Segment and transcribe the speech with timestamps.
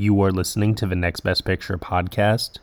[0.00, 2.58] You are listening to the Next Best Picture podcast,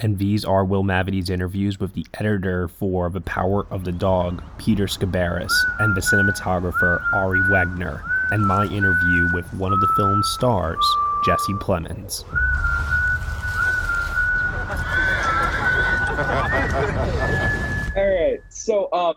[0.00, 4.42] and these are Will Mavity's interviews with the editor for The Power of the Dog,
[4.58, 8.02] Peter Sciberras, and the cinematographer Ari Wegner,
[8.32, 10.84] and my interview with one of the film's stars,
[11.24, 12.24] Jesse Plemons.
[17.96, 18.40] All right.
[18.48, 19.14] So, um,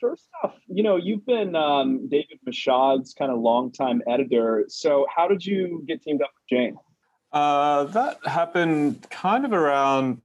[0.00, 4.66] first off, you know, you've been um, David Michôd's kind of longtime editor.
[4.68, 6.76] So, how did you get teamed up with Jane?
[7.32, 10.20] Uh, that happened kind of around.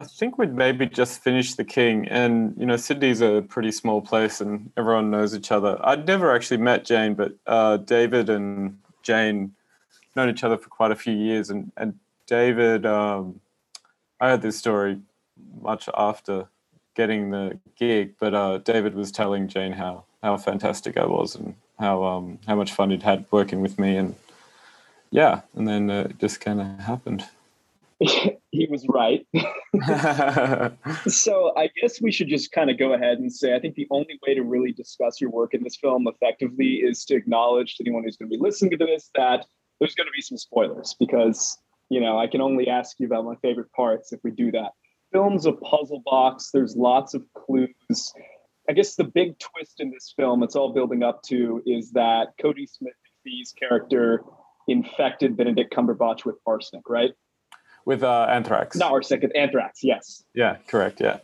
[0.00, 4.00] I think we'd maybe just finished The King, and you know, Sydney's a pretty small
[4.00, 5.78] place, and everyone knows each other.
[5.82, 9.54] I'd never actually met Jane, but uh, David and Jane
[10.16, 13.40] known each other for quite a few years, and and David, um,
[14.20, 15.00] I heard this story
[15.60, 16.46] much after
[16.94, 21.54] getting the gig, but uh, David was telling Jane how how fantastic I was and
[21.78, 24.14] how um, how much fun he'd had working with me, and
[25.14, 27.24] yeah, and then uh, it just kind of happened.
[28.50, 29.24] he was right.
[31.06, 33.86] so, I guess we should just kind of go ahead and say I think the
[33.90, 37.84] only way to really discuss your work in this film effectively is to acknowledge to
[37.84, 39.46] anyone who's going to be listening to this that
[39.78, 41.56] there's going to be some spoilers because
[41.88, 44.72] you know I can only ask you about my favorite parts if we do that
[45.14, 46.50] film's a puzzle box.
[46.52, 48.12] There's lots of clues.
[48.68, 52.36] I guess the big twist in this film, it's all building up to, is that
[52.42, 54.24] Kodi Smit-McPhee's character
[54.68, 57.12] infected Benedict Cumberbatch with arsenic, right?
[57.84, 58.76] With uh, anthrax.
[58.76, 60.24] Not arsenic, anthrax, yes.
[60.34, 61.18] Yeah, correct, yeah.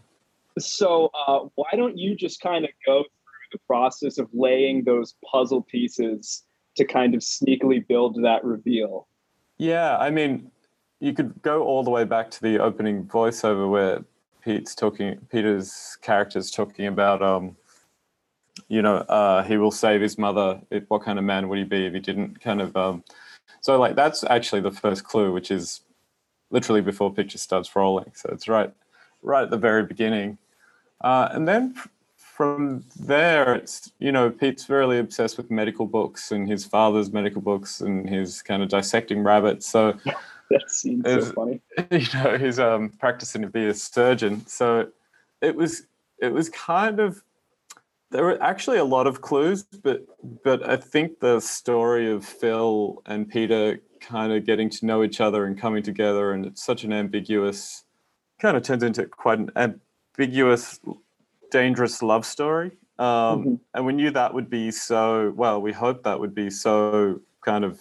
[0.59, 5.15] So uh, why don't you just kind of go through the process of laying those
[5.31, 6.45] puzzle pieces
[6.77, 9.07] to kind of sneakily build that reveal?
[9.57, 10.51] Yeah, I mean,
[11.01, 14.05] you could go all the way back to the opening voiceover where
[14.43, 17.57] Pete's talking, Peter's character's talking about, um,
[18.69, 20.61] you know, uh, he will save his mother.
[20.71, 22.41] If, what kind of man would he be if he didn't?
[22.41, 22.77] Kind of.
[22.77, 23.05] Um,
[23.61, 25.83] so, like, that's actually the first clue, which is
[26.51, 28.11] literally before picture starts rolling.
[28.15, 28.73] So it's right,
[29.23, 30.39] right at the very beginning,
[31.01, 31.75] uh, and then
[32.17, 37.41] from there, it's you know, Pete's really obsessed with medical books and his father's medical
[37.41, 39.69] books and his kind of dissecting rabbits.
[39.69, 39.99] So.
[40.51, 41.61] that seems so funny.
[41.91, 44.47] You know, he's um, practicing to be a surgeon.
[44.47, 44.89] So
[45.41, 45.87] it was
[46.19, 47.23] it was kind of
[48.11, 50.05] there were actually a lot of clues, but
[50.43, 55.21] but I think the story of Phil and Peter kind of getting to know each
[55.21, 57.85] other and coming together, and it's such an ambiguous
[58.41, 59.77] kind of turns into quite an
[60.19, 60.81] ambiguous,
[61.51, 62.73] dangerous love story.
[62.99, 63.55] Um, mm-hmm.
[63.75, 65.61] And we knew that would be so well.
[65.63, 67.81] We hoped that would be so kind of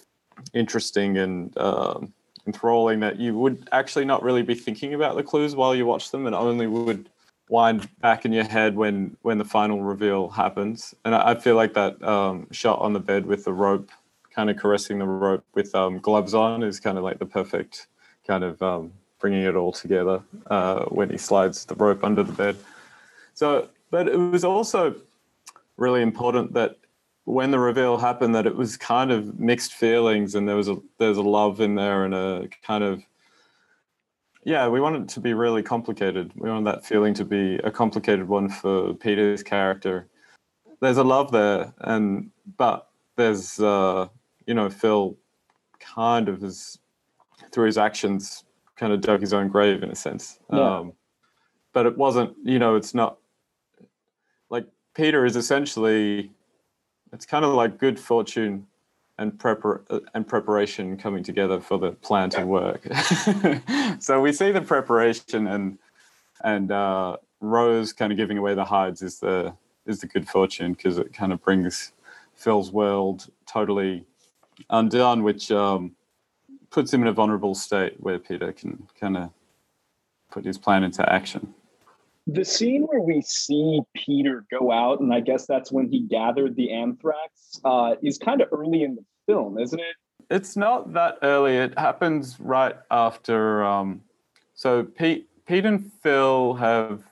[0.54, 2.12] interesting and um,
[2.46, 6.10] enthralling that you would actually not really be thinking about the clues while you watch
[6.10, 7.10] them and only would
[7.50, 10.94] wind back in your head when when the final reveal happens.
[11.04, 13.90] And i, I feel like that um, shot on the bed with the rope
[14.30, 17.88] kind of caressing the rope with um, gloves on is kind of like the perfect
[18.26, 22.32] kind of um, bringing it all together uh, when he slides the rope under the
[22.32, 22.56] bed.
[23.34, 24.94] So but it was also
[25.76, 26.76] really important that
[27.24, 30.76] when the reveal happened that it was kind of mixed feelings and there was a
[30.98, 33.02] there's a love in there and a kind of
[34.44, 36.32] yeah we wanted it to be really complicated.
[36.34, 40.08] We wanted that feeling to be a complicated one for peter's character.
[40.80, 44.08] There's a love there and but there's uh
[44.46, 45.16] you know phil
[45.78, 46.78] kind of has
[47.52, 48.44] through his actions
[48.76, 50.38] kind of dug his own grave in a sense.
[50.52, 50.78] Yeah.
[50.78, 50.92] um
[51.72, 53.18] but it wasn't you know it's not
[54.48, 56.30] like peter is essentially
[57.12, 58.66] it's kind of like good fortune
[59.20, 62.88] and prepar- and preparation coming together for the plan to work.
[64.00, 65.78] so we see the preparation and
[66.42, 69.54] and uh, Rose kind of giving away the hides is the
[69.86, 71.92] is the good fortune because it kind of brings
[72.34, 74.06] Phil's world totally
[74.70, 75.94] undone, which um,
[76.70, 79.30] puts him in a vulnerable state where Peter can kind of
[80.30, 81.54] put his plan into action
[82.26, 86.54] the scene where we see Peter go out, and I guess that's when he gathered
[86.54, 89.96] the anthrax, uh, is kind of early in the film, isn't it?
[90.30, 91.56] It's not that early.
[91.56, 93.64] It happens right after.
[93.64, 94.02] Um,
[94.54, 97.02] so Pete, Pete and Phil have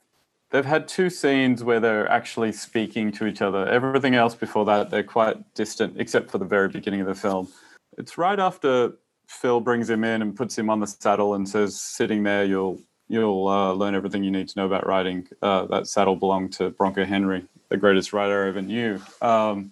[0.50, 3.66] they've had two scenes where they're actually speaking to each other.
[3.66, 7.48] Everything else before that, they're quite distant, except for the very beginning of the film.
[7.96, 8.92] It's right after
[9.26, 12.80] Phil brings him in and puts him on the saddle and says, "Sitting there, you'll
[13.08, 16.70] you'll uh, learn everything you need to know about riding." Uh, that saddle belonged to
[16.70, 19.00] Bronco Henry, the greatest rider I ever knew.
[19.20, 19.70] Um,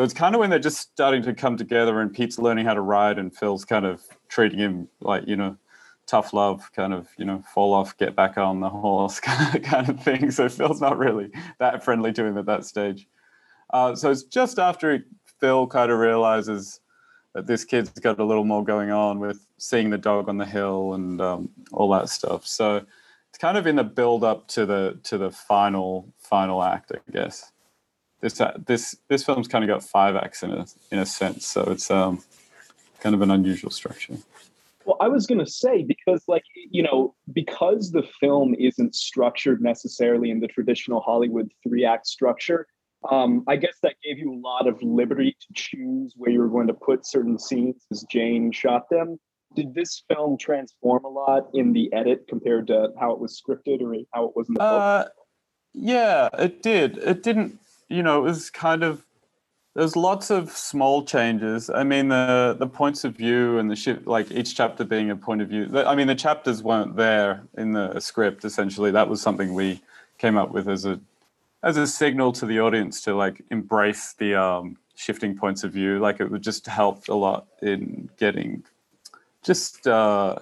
[0.00, 2.72] so it's kind of when they're just starting to come together, and Pete's learning how
[2.72, 5.58] to ride, and Phil's kind of treating him like you know
[6.06, 10.02] tough love, kind of you know fall off, get back on the horse kind of
[10.02, 10.30] thing.
[10.30, 13.06] So Phil's not really that friendly to him at that stage.
[13.74, 15.04] Uh, so it's just after
[15.38, 16.80] Phil kind of realizes
[17.34, 20.46] that this kid's got a little more going on with seeing the dog on the
[20.46, 22.46] hill and um, all that stuff.
[22.46, 22.76] So
[23.28, 27.12] it's kind of in the build up to the to the final final act, I
[27.12, 27.52] guess.
[28.20, 31.46] This uh, this this film's kind of got five acts in a in a sense,
[31.46, 32.22] so it's um,
[33.00, 34.16] kind of an unusual structure.
[34.84, 39.60] Well, I was going to say because, like, you know, because the film isn't structured
[39.62, 42.66] necessarily in the traditional Hollywood three act structure,
[43.10, 46.48] um, I guess that gave you a lot of liberty to choose where you were
[46.48, 49.18] going to put certain scenes as Jane shot them.
[49.54, 53.82] Did this film transform a lot in the edit compared to how it was scripted
[53.82, 55.12] or how it was in the uh, book?
[55.74, 56.98] Yeah, it did.
[56.98, 57.58] It didn't,
[57.90, 59.04] you know, it was kind of
[59.74, 61.70] there's lots of small changes.
[61.70, 65.16] I mean, the the points of view and the ship, like each chapter being a
[65.16, 65.68] point of view.
[65.74, 68.44] I mean, the chapters weren't there in the script.
[68.44, 69.80] Essentially, that was something we
[70.18, 71.00] came up with as a
[71.62, 75.98] as a signal to the audience to like embrace the um, shifting points of view.
[75.98, 78.64] Like it would just help a lot in getting
[79.42, 80.36] just uh,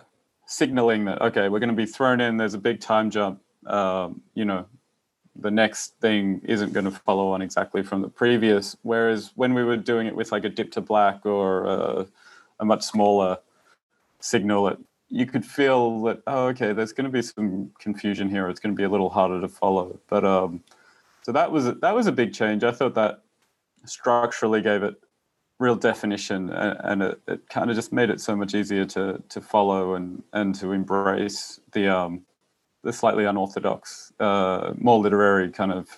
[0.47, 2.37] signaling that okay, we're going to be thrown in.
[2.37, 3.41] There's a big time jump.
[3.67, 4.67] Um, you know,
[5.38, 8.76] the next thing isn't going to follow on exactly from the previous.
[8.82, 12.06] Whereas when we were doing it with like a dip to black or a,
[12.61, 13.38] a much smaller
[14.20, 18.49] signal, it, you could feel that oh, okay, there's going to be some confusion here.
[18.49, 19.99] It's going to be a little harder to follow.
[20.08, 20.62] But um,
[21.23, 22.64] so that was that was a big change.
[22.64, 23.23] I thought that
[23.84, 24.96] structurally gave it
[25.58, 29.23] real definition, and, and it, it kind of just made it so much easier to
[29.29, 32.23] to follow and and to embrace the um
[32.82, 35.88] the slightly unorthodox, uh, more literary kind of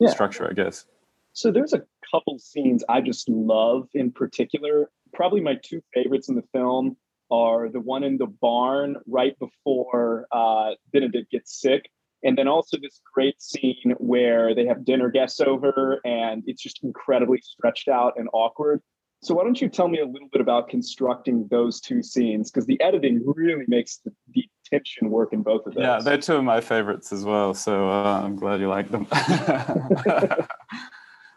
[0.00, 0.10] yeah.
[0.10, 0.84] structure, I guess.
[1.32, 4.90] So there's a couple scenes I just love in particular.
[5.14, 6.96] Probably my two favorites in the film
[7.30, 11.90] are the one in the barn right before uh, Benedict gets sick
[12.22, 16.84] and then also this great scene where they have dinner guests over and it's just
[16.84, 18.80] incredibly stretched out and awkward.
[19.22, 22.50] So why don't you tell me a little bit about constructing those two scenes?
[22.50, 25.82] Because the editing really makes the, the, tension work in both of those.
[25.82, 27.52] Yeah, they're two of my favorites as well.
[27.52, 29.06] So uh, I'm glad you like them.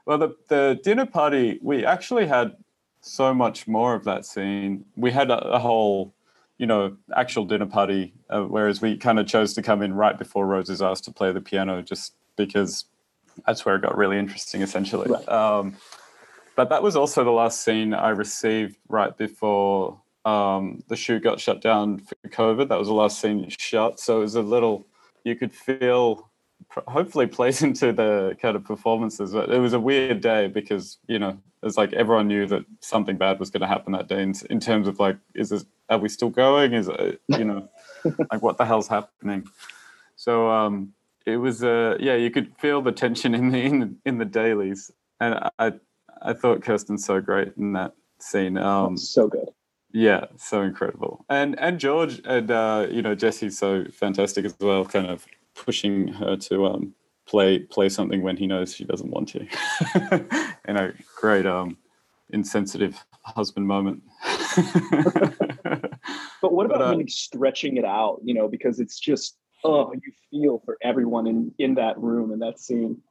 [0.05, 2.55] well, the, the dinner party, we actually had
[3.01, 4.85] so much more of that scene.
[4.95, 6.15] We had a, a whole
[6.57, 10.17] you know, actual dinner party, uh, whereas we kind of chose to come in right
[10.17, 12.85] before Rose is asked to play the piano, just because
[13.45, 15.11] that's where it got really interesting, essentially.
[15.11, 15.27] Right.
[15.27, 15.75] Um,
[16.55, 21.39] but that was also the last scene I received right before um, the shoot got
[21.39, 22.69] shut down for COVID.
[22.69, 24.87] That was the last scene shot, so it was a little.
[25.23, 26.29] You could feel
[26.87, 29.33] hopefully plays into the kind of performances.
[29.33, 33.17] But it was a weird day because you know it's like everyone knew that something
[33.17, 34.21] bad was going to happen that day.
[34.21, 36.73] In, in terms of like, is this are we still going?
[36.73, 37.69] Is it you know
[38.31, 39.47] like what the hell's happening?
[40.15, 40.93] So um,
[41.25, 44.25] it was uh, yeah, you could feel the tension in the in the, in the
[44.25, 45.73] dailies, and I
[46.21, 48.57] I thought Kirsten's so great in that scene.
[48.57, 49.49] Um, so good.
[49.91, 54.83] Yeah, so incredible, and and George and uh, you know Jesse's so fantastic as well.
[54.83, 56.93] Kind of pushing her to um,
[57.25, 59.47] play play something when he knows she doesn't want to.
[60.67, 61.77] in a great um,
[62.31, 64.03] insensitive husband moment.
[66.41, 68.19] but what about but, uh, really stretching it out?
[68.23, 72.39] You know, because it's just oh, you feel for everyone in in that room in
[72.39, 73.01] that scene.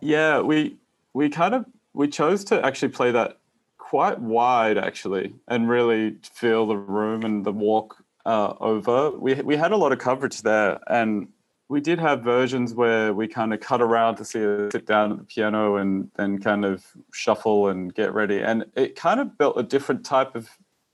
[0.00, 0.76] Yeah, we
[1.14, 1.66] we kind of
[1.98, 3.40] we chose to actually play that
[3.76, 9.10] quite wide actually, and really feel the room and the walk uh, over.
[9.10, 11.26] We we had a lot of coverage there, and
[11.68, 15.10] we did have versions where we kind of cut around to see her sit down
[15.10, 18.40] at the piano and then kind of shuffle and get ready.
[18.40, 20.48] And it kind of built a different type of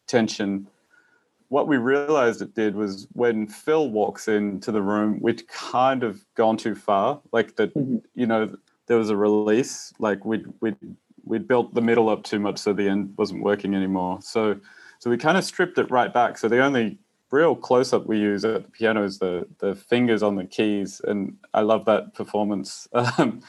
[0.07, 0.67] tension.
[1.49, 6.25] What we realized it did was when Phil walks into the room, we'd kind of
[6.35, 7.21] gone too far.
[7.31, 7.99] Like that, mm-hmm.
[8.15, 9.93] you know, there was a release.
[9.99, 10.77] Like we'd we'd
[11.25, 14.21] we'd built the middle up too much, so the end wasn't working anymore.
[14.23, 14.59] So
[14.99, 16.39] so we kind of stripped it right back.
[16.39, 16.99] So the only
[17.31, 21.01] real close up we use at the piano is the the fingers on the keys,
[21.05, 22.89] and I love that performance.
[23.19, 23.43] Um,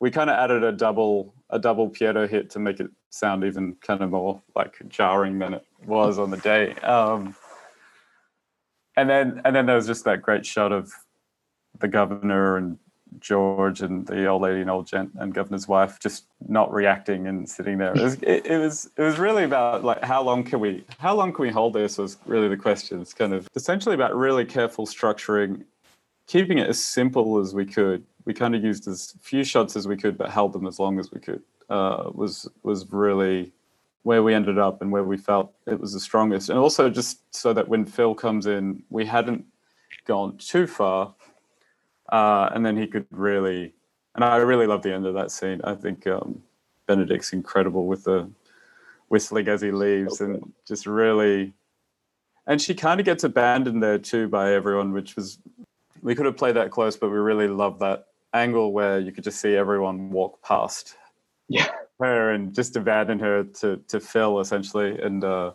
[0.00, 3.76] we kind of added a double a double piano hit to make it sound even
[3.80, 6.74] kind of more like jarring than it was on the day.
[6.76, 7.36] Um,
[8.96, 10.92] and then and then there was just that great shot of
[11.78, 12.78] the governor and
[13.20, 17.48] George and the old lady and old gent and governor's wife just not reacting and
[17.48, 17.92] sitting there.
[17.94, 21.14] It was, it, it, was it was really about like how long can we how
[21.14, 23.00] long can we hold this was really the question.
[23.00, 25.64] It's kind of essentially about really careful structuring,
[26.26, 28.04] keeping it as simple as we could.
[28.24, 30.98] We kind of used as few shots as we could, but held them as long
[30.98, 31.42] as we could.
[31.68, 33.52] Uh, was was really
[34.02, 36.48] where we ended up and where we felt it was the strongest.
[36.48, 39.44] And also just so that when Phil comes in, we hadn't
[40.06, 41.14] gone too far
[42.10, 43.74] uh, and then he could really,
[44.14, 45.60] and I really love the end of that scene.
[45.64, 46.42] I think um,
[46.86, 48.30] Benedict's incredible with the
[49.08, 50.32] whistling as he leaves, okay.
[50.32, 51.52] and just really,
[52.46, 55.38] and she kind of gets abandoned there too by everyone, which was
[56.02, 59.24] we could have played that close, but we really love that angle where you could
[59.24, 60.96] just see everyone walk past
[61.48, 61.68] yeah.
[61.98, 65.52] her and just abandon her to to Phil essentially, and uh,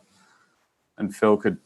[1.00, 1.57] and Phil could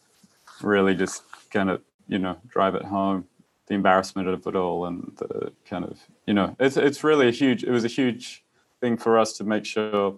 [0.62, 3.26] really just kind of you know drive it home
[3.68, 7.32] the embarrassment of it all and the kind of you know it's it's really a
[7.32, 8.44] huge it was a huge
[8.80, 10.18] thing for us to make sure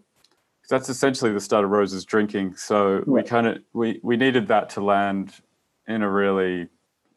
[0.70, 2.56] that's essentially the start of Rose's drinking.
[2.56, 3.08] So right.
[3.08, 5.34] we kind of we we needed that to land
[5.88, 6.70] in a really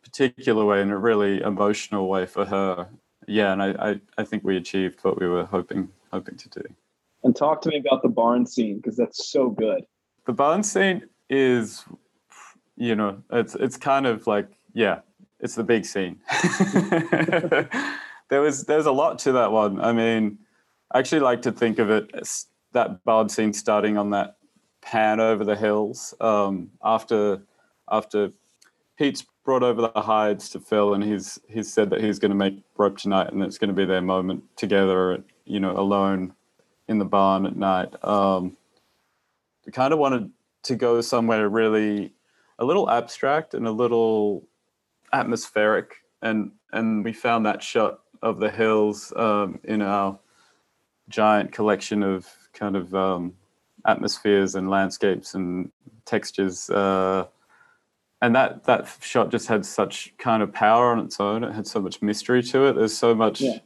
[0.03, 2.89] particular way in a really emotional way for her.
[3.29, 6.63] Yeah and I, I I think we achieved what we were hoping hoping to do.
[7.25, 9.85] And talk to me about the barn scene because that's so good.
[10.27, 11.85] The barn scene is
[12.77, 15.01] you know it's it's kind of like yeah
[15.43, 16.21] it's the big scene.
[18.31, 19.81] there was there's a lot to that one.
[19.81, 20.39] I mean,
[20.91, 24.37] I actually like to think of it as that bard scene starting on that
[24.81, 27.43] pan over the hills um, after
[27.91, 28.31] after
[28.97, 32.37] Pete's brought over the hides to Phil, and he's he's said that he's going to
[32.37, 36.35] make rope tonight, and it's going to be their moment together, you know, alone
[36.89, 37.93] in the barn at night.
[38.05, 38.57] Um,
[39.67, 40.31] we kind of wanted
[40.65, 42.13] to go somewhere really
[42.59, 44.47] a little abstract and a little
[45.13, 50.19] atmospheric, and and we found that shot of the hills um, in our
[51.09, 53.35] giant collection of kind of um,
[53.87, 55.71] atmospheres and landscapes and
[56.05, 56.71] textures.
[56.71, 57.27] Uh,
[58.21, 61.43] and that that shot just had such kind of power on its own.
[61.43, 62.75] It had so much mystery to it.
[62.75, 63.59] There's so much, yeah.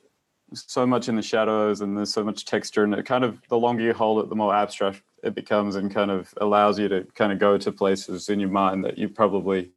[0.55, 2.83] so much in the shadows, and there's so much texture.
[2.83, 5.93] And it kind of the longer you hold it, the more abstract it becomes, and
[5.93, 9.11] kind of allows you to kind of go to places in your mind that you
[9.11, 9.71] probably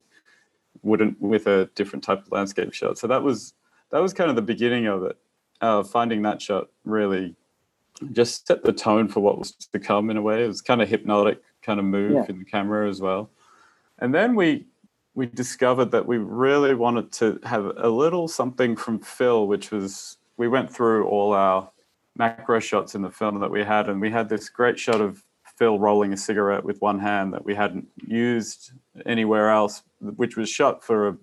[0.84, 2.98] wouldn't with a different type of landscape shot.
[2.98, 3.54] So that was
[3.92, 5.18] that was kind of the beginning of it.
[5.62, 7.36] Uh, finding that shot really
[8.14, 10.44] just set the tone for what was to come in a way.
[10.44, 12.26] It was kind of hypnotic kind of move yeah.
[12.30, 13.30] in the camera as well.
[14.00, 14.66] And then we
[15.16, 20.18] we discovered that we really wanted to have a little something from Phil, which was
[20.38, 21.70] we went through all our
[22.16, 25.24] macro shots in the film that we had, and we had this great shot of
[25.60, 28.72] Phil rolling a cigarette with one hand that we hadn't used
[29.06, 31.18] anywhere else, which was shot for a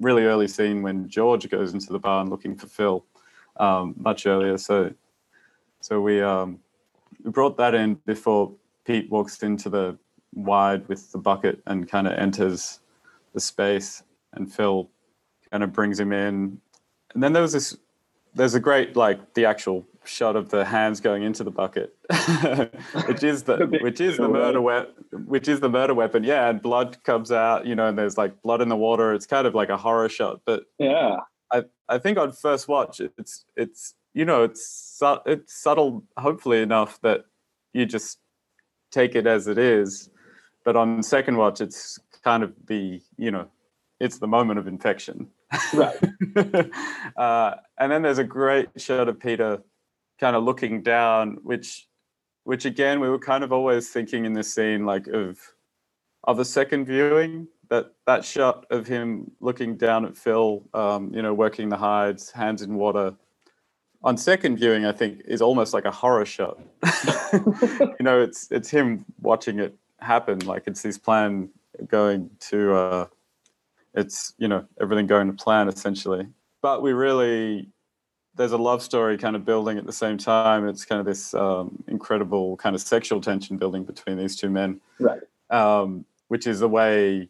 [0.00, 3.04] really early scene when George goes into the barn looking for Phil,
[3.58, 4.58] um, much earlier.
[4.58, 4.92] So,
[5.80, 6.58] so we um,
[7.22, 8.52] we brought that in before
[8.84, 9.96] Pete walks into the
[10.34, 12.80] wide with the bucket and kind of enters
[13.34, 14.02] the space,
[14.32, 14.90] and Phil
[15.52, 16.60] kind of brings him in.
[17.14, 17.76] And then there was this.
[18.36, 21.96] There's a great like the actual shot of the hands going into the bucket,
[23.06, 24.94] which is the which is the murder weapon,
[25.26, 26.22] which is the murder weapon.
[26.22, 29.12] Yeah, and blood comes out, you know, and there's like blood in the water.
[29.14, 31.16] It's kind of like a horror shot, but yeah,
[31.52, 37.00] I I think on first watch, it's it's you know it's it's subtle, hopefully enough
[37.02, 37.24] that
[37.72, 38.18] you just
[38.90, 40.10] take it as it is,
[40.64, 43.48] but on second watch, it's kind of the you know
[44.00, 45.28] it's the moment of infection.
[45.72, 45.96] Right.
[47.16, 49.62] uh, and then there's a great shot of Peter
[50.18, 51.88] kind of looking down, which
[52.44, 55.38] which again we were kind of always thinking in this scene like of
[56.24, 61.22] of a second viewing that that shot of him looking down at Phil, um, you
[61.22, 63.14] know, working the hides, hands in water.
[64.04, 66.60] On second viewing, I think is almost like a horror shot.
[67.32, 71.48] you know, it's it's him watching it happen, like it's his plan
[71.88, 73.06] going to, uh,
[73.96, 76.28] it's you know everything going to plan essentially.
[76.62, 77.68] But we really
[78.36, 80.68] there's a love story kind of building at the same time.
[80.68, 84.80] It's kind of this um, incredible kind of sexual tension building between these two men,
[85.00, 85.20] right?
[85.50, 87.28] Um, which is the way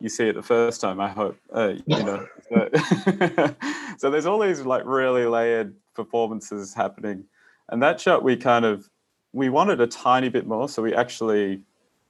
[0.00, 1.00] you see it the first time.
[1.00, 2.26] I hope uh, you know.
[2.48, 3.54] so,
[3.98, 7.24] so there's all these like really layered performances happening,
[7.68, 8.90] and that shot we kind of
[9.32, 10.68] we wanted a tiny bit more.
[10.68, 11.62] So we actually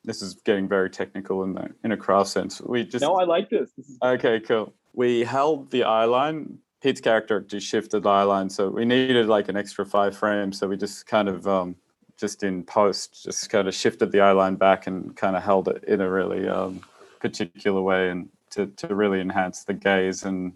[0.05, 2.61] this is getting very technical in the in a craft sense.
[2.61, 3.71] We just no, I like this.
[3.77, 4.75] this okay, cool.
[4.95, 9.29] We held the eye line Pete's character just shifted the eye line, so we needed
[9.29, 10.59] like an extra five frames.
[10.59, 11.77] So we just kind of um,
[12.17, 15.69] just in post, just kind of shifted the eye line back and kind of held
[15.69, 16.81] it in a really um,
[17.21, 20.55] particular way, and to to really enhance the gaze and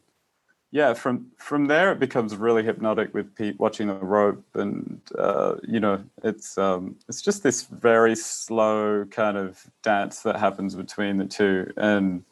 [0.73, 5.55] yeah, from from there it becomes really hypnotic with Pete watching the rope, and uh,
[5.67, 11.19] you know, it's um, it's just this very slow kind of dance that happens between
[11.19, 12.25] the two, and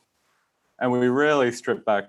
[0.80, 2.08] and we really strip back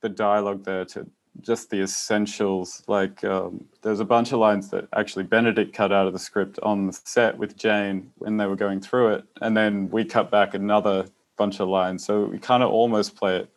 [0.00, 1.06] the dialogue there to
[1.40, 2.84] just the essentials.
[2.86, 6.60] Like um, there's a bunch of lines that actually Benedict cut out of the script
[6.62, 10.30] on the set with Jane when they were going through it, and then we cut
[10.30, 12.04] back another bunch of lines.
[12.04, 13.50] So we kind of almost play it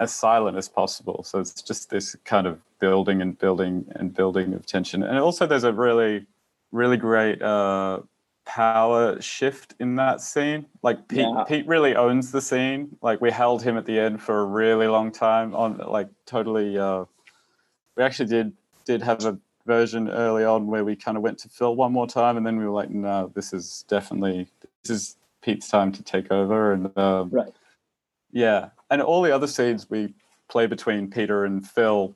[0.00, 1.22] as silent as possible.
[1.22, 5.02] So it's just this kind of building and building and building of tension.
[5.02, 6.26] And also, there's a really,
[6.72, 8.00] really great uh,
[8.46, 10.66] power shift in that scene.
[10.82, 11.44] Like Pete, yeah.
[11.46, 12.96] Pete really owns the scene.
[13.02, 16.78] Like we held him at the end for a really long time on like totally.
[16.78, 17.04] Uh,
[17.96, 18.52] we actually did
[18.86, 22.06] did have a version early on where we kind of went to Phil one more
[22.06, 24.48] time, and then we were like, no, this is definitely
[24.82, 27.52] this is Pete's time to take over, and um, right.
[28.32, 30.14] Yeah, and all the other scenes we
[30.48, 32.14] play between Peter and Phil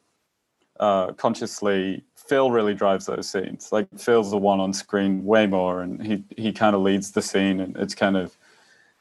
[0.80, 3.70] uh, consciously, Phil really drives those scenes.
[3.70, 7.22] Like Phil's the one on screen way more, and he he kind of leads the
[7.22, 8.36] scene, and it's kind of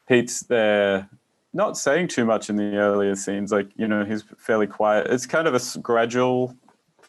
[0.08, 1.08] Pete's there,
[1.52, 3.50] not saying too much in the earlier scenes.
[3.50, 5.08] Like you know, he's fairly quiet.
[5.08, 6.54] It's kind of a gradual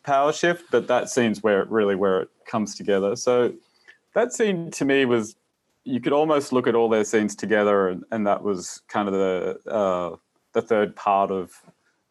[0.04, 3.16] power shift, but that scene's where it really where it comes together.
[3.16, 3.54] So
[4.14, 5.36] that scene to me was
[5.86, 9.14] you could almost look at all their scenes together, and, and that was kind of
[9.14, 10.16] the uh,
[10.54, 11.54] the third part of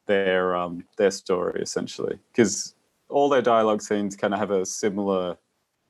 [0.07, 2.75] their um, their story essentially because
[3.09, 5.37] all their dialogue scenes kind of have a similar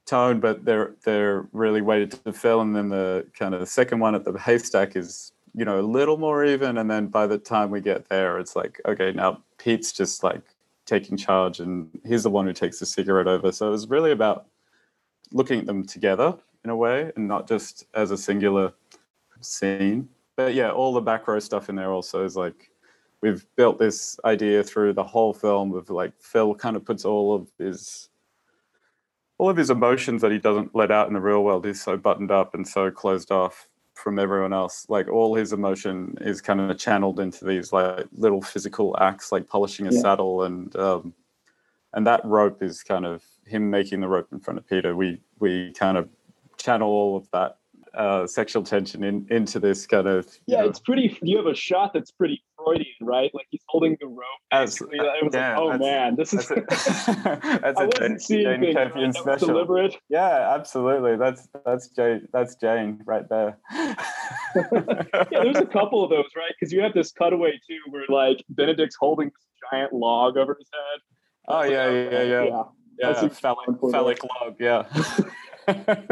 [0.07, 2.61] tone, but they're they're really weighted to Phil.
[2.61, 5.83] And then the kind of the second one at the haystack is you know a
[5.83, 6.79] little more even.
[6.79, 10.43] And then by the time we get there, it's like okay, now Pete's just like
[10.87, 13.53] taking charge, and he's the one who takes the cigarette over.
[13.53, 14.47] So it was really about
[15.33, 18.73] looking at them together in a way, and not just as a singular
[19.41, 22.71] scene but yeah, all the back row stuff in there also is like
[23.21, 27.35] we've built this idea through the whole film of like Phil kind of puts all
[27.35, 28.09] of his
[29.39, 31.65] all of his emotions that he doesn't let out in the real world.
[31.65, 34.87] He's so buttoned up and so closed off from everyone else.
[34.89, 39.47] Like all his emotion is kind of channeled into these like little physical acts, like
[39.47, 40.01] polishing a yeah.
[40.01, 41.15] saddle and um,
[41.93, 44.97] and that rope is kind of him making the rope in front of Peter.
[44.97, 46.09] We we kind of
[46.65, 47.57] channel all of that
[47.97, 50.69] uh, sexual tension in, into this kind of yeah know.
[50.69, 53.31] it's pretty you have a shot that's pretty freudian right?
[53.35, 54.19] Like he's holding the rope
[54.51, 54.87] as, uh,
[55.23, 59.49] was yeah, like oh man this is that's a, I wasn't seeing Jane Campion special.
[59.49, 59.97] deliberate.
[60.09, 61.17] Yeah absolutely.
[61.17, 63.59] That's that's Jane that's Jane right there.
[65.31, 66.53] Yeah there's a couple of those right?
[66.59, 70.69] Because you have this cutaway too where like Benedict's holding this giant log over his
[70.73, 71.01] head.
[71.47, 72.63] Oh yeah yeah yeah yeah,
[72.99, 73.23] yeah.
[73.23, 74.85] yeah phallic, phallic log yeah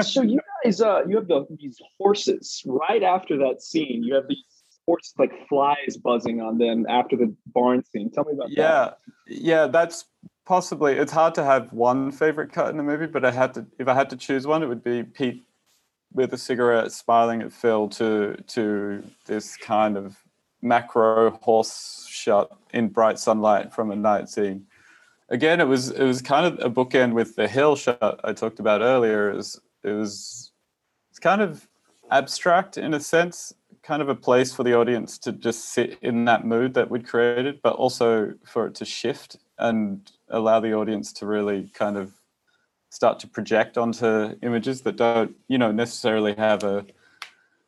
[0.03, 4.03] so you guys, uh, you have the these horses right after that scene.
[4.03, 4.45] You have these
[4.87, 8.11] horses like flies buzzing on them after the barn scene.
[8.11, 8.99] Tell me about yeah, that.
[9.27, 10.07] Yeah, yeah, that's
[10.47, 10.95] possibly.
[10.95, 13.67] It's hard to have one favorite cut in the movie, but I had to.
[13.79, 15.43] If I had to choose one, it would be Pete
[16.13, 20.17] with a cigarette, smiling at Phil to to this kind of
[20.63, 24.67] macro horse shot in bright sunlight from a night scene
[25.33, 28.61] again, it was it was kind of a bookend with the hill shot I talked
[28.61, 29.31] about earlier.
[29.31, 30.53] It was it was
[31.11, 31.67] it's kind of
[32.11, 36.27] abstract in a sense, kind of a place for the audience to just sit in
[36.27, 41.13] that mood that we'd created, but also for it to shift and allow the audience
[41.15, 42.13] to really kind of
[42.91, 46.85] start to project onto images that don't, you know, necessarily have a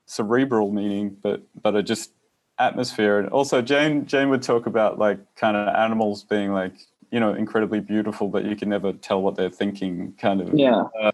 [0.07, 2.11] cerebral meaning, but but are just
[2.59, 3.19] atmosphere.
[3.19, 6.75] And also Jane Jane would talk about like kind of animals being like
[7.15, 10.83] you know incredibly beautiful but you can never tell what they're thinking kind of yeah
[11.01, 11.13] uh,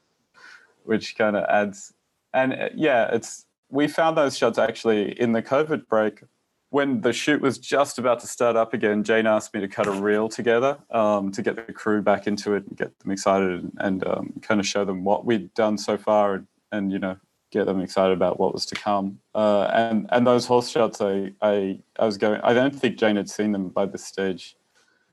[0.84, 1.92] which kind of adds
[2.32, 6.22] and uh, yeah it's we found those shots actually in the covid break
[6.70, 9.86] when the shoot was just about to start up again jane asked me to cut
[9.86, 13.50] a reel together um, to get the crew back into it and get them excited
[13.50, 16.98] and, and um, kind of show them what we'd done so far and, and you
[16.98, 17.14] know
[17.50, 19.18] get them excited about what was to come.
[19.34, 22.40] Uh, and and those horse shots, I, I I was going.
[22.42, 24.56] I don't think Jane had seen them by this stage,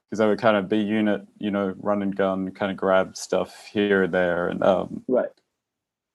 [0.09, 3.17] because they would kind of be unit, you know, run and gun, kind of grab
[3.17, 5.29] stuff here and there, and um, right.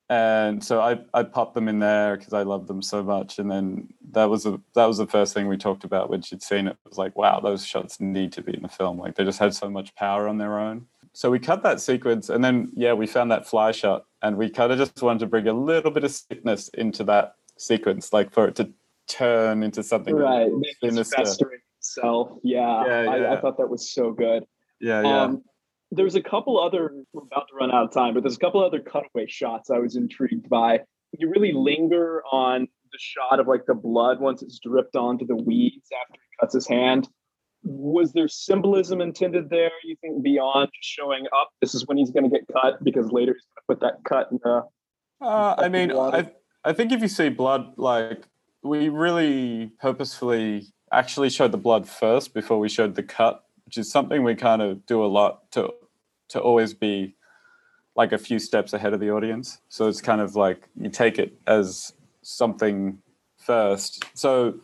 [0.08, 3.50] And so I I popped them in there because I love them so much, and
[3.50, 6.66] then that was a that was the first thing we talked about when she'd seen
[6.66, 6.72] it.
[6.84, 8.98] it was like, wow, those shots need to be in the film.
[8.98, 10.86] Like they just had so much power on their own.
[11.14, 14.48] So we cut that sequence, and then yeah, we found that fly shot, and we
[14.48, 18.32] kind of just wanted to bring a little bit of sickness into that sequence, like
[18.32, 18.70] for it to
[19.08, 20.50] turn into something right.
[20.82, 21.61] Sinister
[21.96, 22.30] itself.
[22.42, 23.10] Yeah, yeah, yeah.
[23.10, 24.44] I, I, thought that was so good.
[24.80, 25.22] Yeah, yeah.
[25.22, 25.42] Um,
[25.90, 26.90] there's a couple other.
[27.12, 29.78] We're about to run out of time, but there's a couple other cutaway shots I
[29.78, 30.80] was intrigued by.
[31.18, 35.36] You really linger on the shot of like the blood once it's dripped onto the
[35.36, 37.08] weeds after he cuts his hand.
[37.62, 39.70] was there symbolism intended there?
[39.84, 43.12] You think beyond just showing up, this is when he's going to get cut because
[43.12, 44.62] later he's going to put that cut in the.
[45.20, 46.30] Uh, I mean, I
[46.64, 48.26] I think if you see blood, like
[48.62, 53.90] we really purposefully actually showed the blood first before we showed the cut, which is
[53.90, 55.72] something we kind of do a lot to
[56.28, 57.14] to always be
[57.94, 59.60] like a few steps ahead of the audience.
[59.68, 62.98] So it's kind of like you take it as something
[63.36, 64.04] first.
[64.14, 64.60] So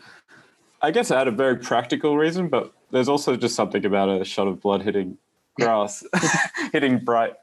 [0.81, 4.25] I guess it had a very practical reason, but there's also just something about a
[4.25, 5.19] shot of blood hitting
[5.57, 6.05] grass,
[6.73, 7.35] hitting bright,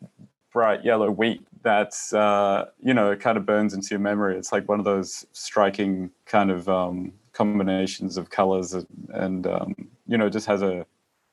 [0.51, 4.37] bright yellow wheat that's uh, you know it kind of burns into your memory.
[4.37, 9.75] It's like one of those striking kind of um, combinations of colors and, and um,
[10.07, 10.85] you know just has a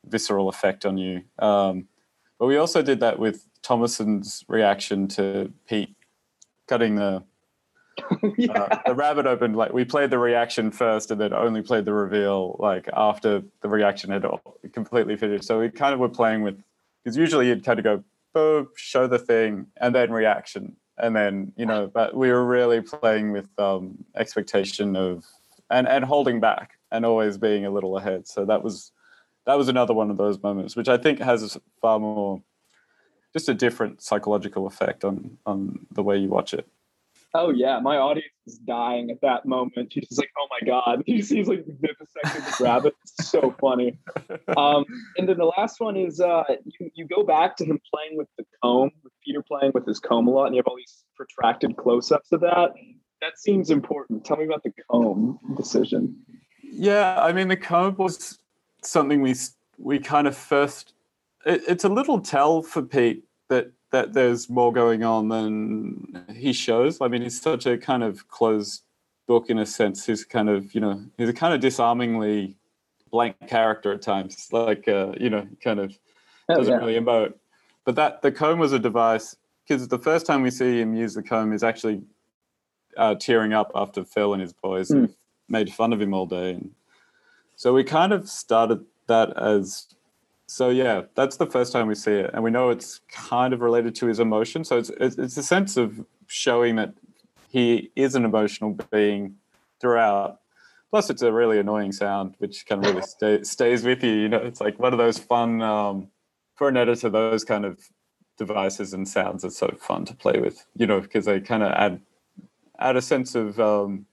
[0.07, 1.23] visceral effect on you.
[1.39, 1.87] Um,
[2.39, 5.95] but we also did that with Thomasin's reaction to Pete
[6.67, 7.23] cutting the
[8.37, 8.53] yeah.
[8.53, 9.55] uh, the rabbit open.
[9.55, 13.69] Like we played the reaction first, and then only played the reveal like after the
[13.69, 14.25] reaction had
[14.73, 15.45] completely finished.
[15.45, 16.61] So we kind of were playing with
[17.05, 21.53] because usually you'd kind of go boom, show the thing, and then reaction, and then
[21.57, 21.87] you know.
[21.87, 25.25] But we were really playing with um, expectation of
[25.73, 28.29] and and holding back and always being a little ahead.
[28.29, 28.93] So that was
[29.47, 32.43] that was another one of those moments, which I think has far more
[33.33, 36.69] just a different psychological effect on on the way you watch it.
[37.35, 39.93] Oh yeah, my audience is dying at that moment.
[39.93, 42.95] She's just like, "Oh my god!" He seems like vivisected the rabbit.
[43.03, 43.99] It's so funny.
[44.57, 44.85] Um,
[45.17, 48.29] and then the last one is uh, you, you go back to him playing with
[48.37, 51.05] the comb, with Peter playing with his comb a lot, and you have all these
[51.17, 52.73] protracted close-ups of that.
[53.23, 54.25] That seems important.
[54.25, 56.17] Tell me about the comb decision.
[56.61, 58.41] Yeah, I mean, the comb was
[58.83, 59.37] something we
[59.79, 60.95] we kind of first.
[61.47, 66.53] It, it's a little tell for Pete that that there's more going on than he
[66.53, 67.01] shows.
[67.01, 68.83] I mean, he's such a kind of closed
[69.29, 70.05] book in a sense.
[70.05, 72.57] He's kind of, you know, he's a kind of disarmingly
[73.13, 74.49] blank character at times.
[74.51, 75.97] Like, uh, you know, kind of
[76.49, 76.79] oh, doesn't yeah.
[76.79, 77.35] really emote.
[77.85, 81.15] But that the comb was a device because the first time we see him use
[81.15, 82.03] the comb is actually
[82.97, 85.13] uh, tearing up after Phil and his boys mm.
[85.49, 86.53] made fun of him all day.
[86.53, 86.71] And
[87.57, 89.89] so we kind of started that as
[90.53, 93.63] so yeah, that's the first time we see it, and we know it's kind of
[93.63, 94.65] related to his emotion.
[94.65, 96.93] So it's it's, it's a sense of showing that
[97.49, 99.37] he is an emotional being
[99.81, 100.41] throughout.
[100.91, 104.13] Plus, it's a really annoying sound, which kind of really stay, stays with you.
[104.13, 106.09] You know, it's like one of those fun um,
[106.55, 107.09] for an editor.
[107.09, 107.81] Those kind of
[108.37, 110.67] devices and sounds are so fun to play with.
[110.77, 111.99] You know, because they kind of add
[112.79, 114.07] add a sense of um,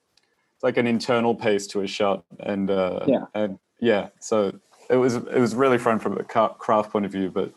[0.56, 4.10] it's like an internal pace to a shot, and uh, yeah, and yeah.
[4.19, 7.54] So it was it was really fun from a craft point of view, but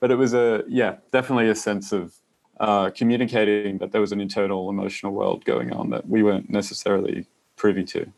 [0.00, 2.14] but it was a yeah definitely a sense of
[2.60, 7.26] uh, communicating that there was an internal emotional world going on that we weren't necessarily
[7.56, 8.12] privy to.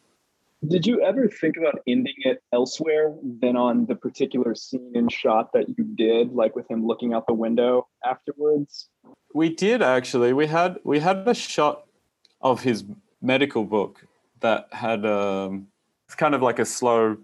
[0.66, 5.52] Did you ever think about ending it elsewhere than on the particular scene and shot
[5.52, 8.88] that you did, like with him looking out the window afterwards?
[9.34, 10.32] We did actually.
[10.32, 11.84] We had we had a shot
[12.44, 12.85] of his
[13.22, 14.07] medical book
[14.40, 15.66] that had um,
[16.07, 17.16] it's kind of like a slow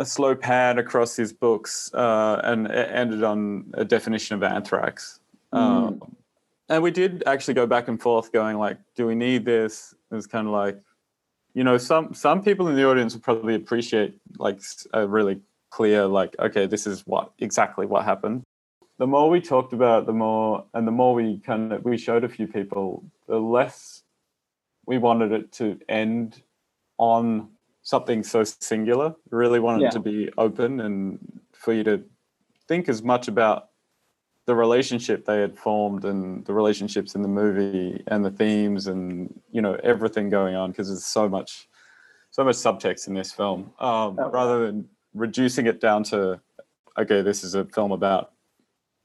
[0.00, 5.18] a slow pan across his books, uh, and it ended on a definition of anthrax.
[5.52, 5.58] Mm.
[5.58, 6.16] Um,
[6.68, 10.14] and we did actually go back and forth, going like, "Do we need this?" It
[10.14, 10.78] was kind of like,
[11.54, 14.60] you know, some some people in the audience would probably appreciate like
[14.92, 18.42] a really clear, like, okay, this is what exactly what happened.
[18.98, 22.24] The more we talked about, the more, and the more we kind of we showed
[22.24, 24.02] a few people, the less
[24.88, 26.42] we wanted it to end
[26.96, 27.50] on
[27.82, 29.14] something so singular.
[29.30, 29.90] Really wanted yeah.
[29.90, 32.02] to be open and for you to
[32.66, 33.68] think as much about
[34.46, 39.38] the relationship they had formed and the relationships in the movie and the themes and
[39.52, 41.68] you know everything going on because there's so much
[42.30, 46.40] so much subtext in this film um, oh, rather than reducing it down to
[46.98, 48.32] okay this is a film about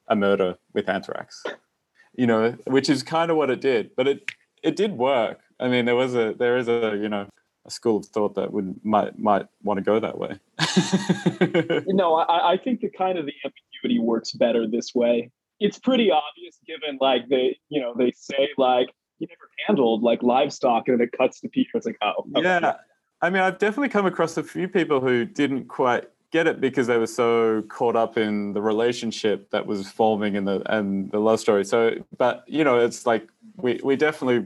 [0.08, 1.43] a murder with anthrax
[2.15, 4.32] you know which is kind of what it did but it
[4.63, 7.28] it did work i mean there was a there is a you know
[7.65, 10.39] a school of thought that would might might want to go that way.
[11.88, 15.32] you know, I, I think the kind of the ambiguity works better this way.
[15.60, 18.88] It's pretty obvious given like they, you know, they say like
[19.19, 21.69] you never handled like livestock and then it cuts to Peter.
[21.76, 22.43] It's like, oh okay.
[22.43, 22.76] yeah.
[23.21, 26.88] I mean, I've definitely come across a few people who didn't quite get it because
[26.88, 31.19] they were so caught up in the relationship that was forming in the and the
[31.19, 31.63] love story.
[31.63, 34.45] So, but you know, it's like we we definitely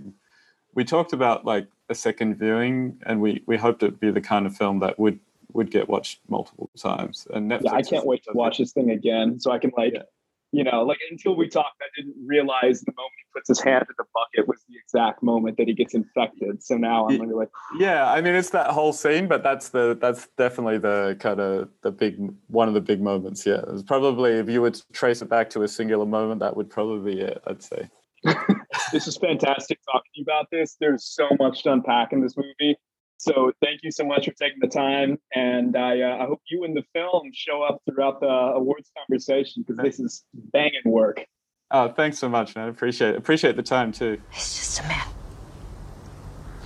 [0.78, 4.46] we talked about like a second viewing, and we we hoped it'd be the kind
[4.46, 5.20] of film that would
[5.54, 7.28] would get watched multiple times.
[7.34, 9.94] And Netflix yeah, I can't wait to watch this thing again so I can like.
[9.96, 10.04] Yeah.
[10.52, 13.86] you know, like until we talked, I didn't realize the moment he puts his hand
[13.90, 16.62] in the bucket was the exact moment that he gets infected.
[16.62, 20.28] So now I'm like, yeah, I mean, it's that whole scene, but that's the that's
[20.38, 22.18] definitely the kind of the big
[22.50, 23.48] one of the big moments.
[23.48, 26.70] Yeah, it's probably if you would trace it back to a singular moment, that would
[26.70, 27.42] probably be it.
[27.48, 27.90] I'd say.
[28.92, 30.76] this is fantastic talking to you about this.
[30.80, 32.78] There's so much to unpack in this movie.
[33.18, 36.64] So thank you so much for taking the time, and I, uh, I hope you
[36.66, 41.26] and the film show up throughout the awards conversation because this is banging work.
[41.72, 42.70] Oh, thanks so much, man.
[42.70, 43.18] Appreciate it.
[43.18, 44.22] Appreciate the time too.
[44.34, 45.08] It's just a man,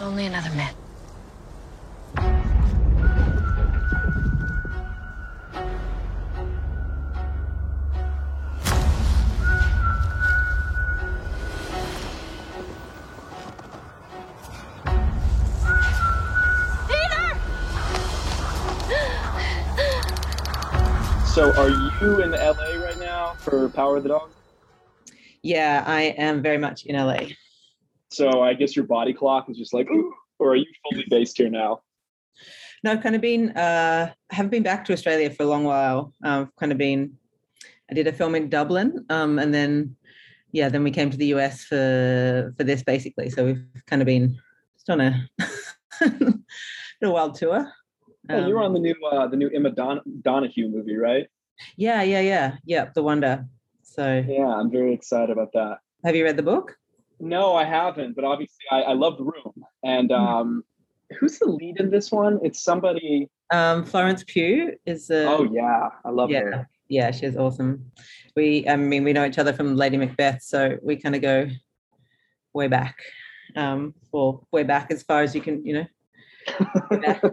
[0.01, 0.75] Only another myth.
[21.41, 24.29] So, are you in LA right now for Power of the Dog?
[25.41, 27.29] Yeah, I am very much in LA.
[28.11, 31.39] So, I guess your body clock is just like, Ooh, or are you fully based
[31.39, 31.81] here now?
[32.83, 33.57] No, I've kind of been.
[33.57, 36.13] Uh, I haven't been back to Australia for a long while.
[36.23, 37.17] I've kind of been.
[37.89, 39.95] I did a film in Dublin, um, and then,
[40.51, 43.31] yeah, then we came to the US for for this basically.
[43.31, 44.37] So we've kind of been
[44.75, 45.27] just on a,
[47.01, 47.73] a wild tour.
[48.29, 51.27] Um, you're on the new uh, the new Emma Don- Donoghue movie, right?
[51.75, 52.89] Yeah, yeah, yeah, yeah.
[52.93, 53.45] The Wonder.
[53.83, 55.79] So yeah, I'm very excited about that.
[56.05, 56.77] Have you read the book?
[57.19, 59.53] No, I haven't, but obviously I, I love The Room.
[59.83, 60.15] And hmm.
[60.15, 60.63] um,
[61.19, 62.39] who's the lead in this one?
[62.43, 63.29] It's somebody.
[63.51, 65.09] Um, Florence Pugh is.
[65.09, 66.69] A, oh yeah, I love yeah, her.
[66.87, 67.91] Yeah, she's awesome.
[68.35, 71.47] We, I mean, we know each other from Lady Macbeth, so we kind of go
[72.53, 72.97] way back.
[73.55, 75.85] Um, or way back as far as you can, you know,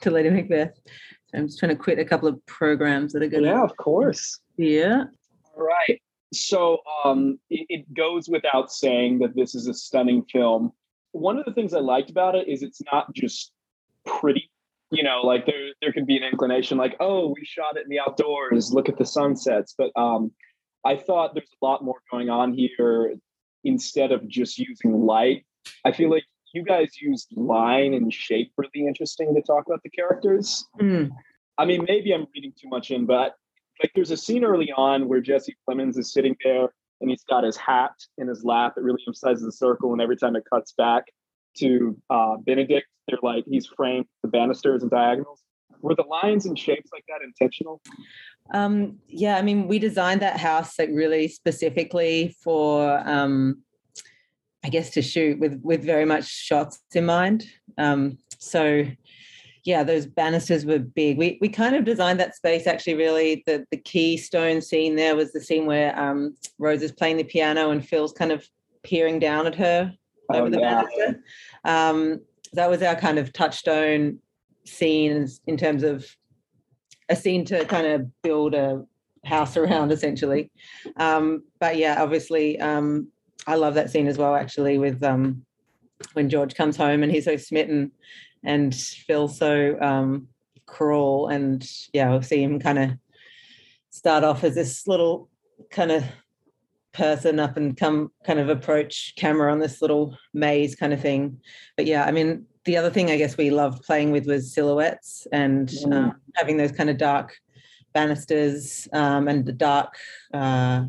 [0.00, 0.78] to Lady Macbeth.
[1.26, 3.44] So I'm just trying to quit a couple of programs that are going.
[3.44, 4.40] Yeah, of course.
[4.56, 5.04] Yeah.
[5.56, 6.00] All right.
[6.32, 10.72] So um, it, it goes without saying that this is a stunning film.
[11.12, 13.52] One of the things I liked about it is it's not just
[14.04, 14.50] pretty.
[14.90, 17.88] You know, like there there can be an inclination, like, oh, we shot it in
[17.88, 18.72] the outdoors.
[18.72, 19.74] Look at the sunsets.
[19.76, 20.30] But um,
[20.84, 23.14] I thought there's a lot more going on here.
[23.64, 25.46] Instead of just using light,
[25.84, 29.90] I feel like you guys used line and shape really interesting to talk about the
[29.90, 30.64] characters.
[30.80, 31.10] Mm.
[31.58, 33.34] I mean, maybe I'm reading too much in, but
[33.82, 36.68] like there's a scene early on where Jesse Plemons is sitting there
[37.00, 38.74] and he's got his hat in his lap.
[38.76, 41.04] It really emphasizes the circle, and every time it cuts back
[41.58, 45.42] to uh, Benedict, they're like he's framed the banisters and diagonals.
[45.82, 47.82] Were the lines and shapes like that intentional?
[48.52, 53.62] Um, yeah, I mean, we designed that house like really specifically for um,
[54.64, 57.46] I guess to shoot with with very much shots in mind.
[57.76, 58.86] Um, so
[59.64, 61.18] yeah, those banisters were big.
[61.18, 62.94] We we kind of designed that space actually.
[62.94, 67.24] Really, the the keystone scene there was the scene where um, Rose is playing the
[67.24, 68.48] piano and Phil's kind of
[68.82, 69.92] peering down at her
[70.30, 70.82] oh, over the yeah.
[70.82, 71.24] banister.
[71.64, 72.20] Um,
[72.54, 74.18] that was our kind of touchstone
[74.64, 76.06] scenes in terms of
[77.08, 78.84] a scene to kind of build a
[79.24, 80.50] house around, essentially.
[80.96, 83.08] Um, but yeah, obviously, um,
[83.46, 85.44] I love that scene as well, actually, with um,
[86.14, 87.92] when George comes home and he's so smitten
[88.42, 90.28] and feels so um,
[90.66, 91.28] cruel.
[91.28, 92.90] And yeah, we'll see him kind of
[93.90, 95.28] start off as this little
[95.70, 96.04] kind of
[96.92, 101.38] person up and come kind of approach camera on this little maze kind of thing.
[101.76, 105.26] But yeah, I mean, the other thing I guess we loved playing with was silhouettes
[105.32, 105.92] and mm.
[105.92, 107.36] um, having those kind of dark
[107.92, 109.94] banisters um, and the dark
[110.32, 110.84] uh,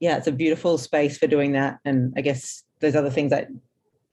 [0.00, 1.78] yeah, it's a beautiful space for doing that.
[1.84, 3.48] And I guess there's other things that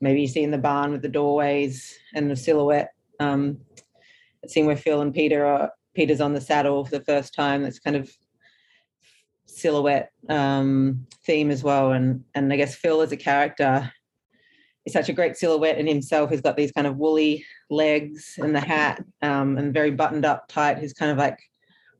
[0.02, 2.92] maybe you see in the barn with the doorways and the silhouette.
[3.20, 3.60] Um,
[4.46, 7.64] scene where Phil and Peter are Peter's on the saddle for the first time.
[7.64, 8.12] That's kind of
[9.46, 11.92] silhouette um, theme as well.
[11.94, 13.92] And and I guess Phil as a character
[14.86, 16.30] is such a great silhouette in himself.
[16.30, 20.48] He's got these kind of woolly legs and the hat um, and very buttoned up
[20.48, 20.78] tight.
[20.78, 21.40] He's kind of like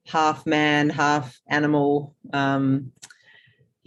[0.06, 2.16] half man, half animal.
[2.34, 2.92] Um,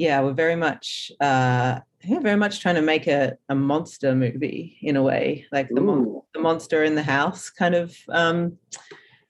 [0.01, 4.97] yeah, we're very much uh very much trying to make a, a monster movie in
[4.97, 8.57] a way, like the, mon- the monster in the house kind of um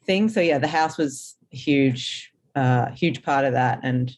[0.05, 0.29] thing.
[0.29, 3.81] So yeah, the house was huge, uh huge part of that.
[3.83, 4.17] And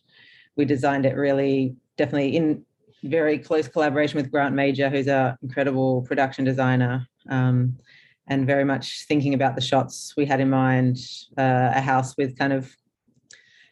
[0.56, 2.66] we designed it really definitely in
[3.02, 7.08] very close collaboration with Grant Major, who's our incredible production designer.
[7.30, 7.78] Um,
[8.28, 10.98] and very much thinking about the shots we had in mind,
[11.36, 12.76] uh, a house with kind of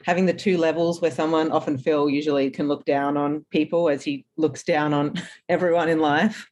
[0.05, 4.03] having the two levels where someone often Phil usually can look down on people as
[4.03, 5.15] he looks down on
[5.49, 6.49] everyone in life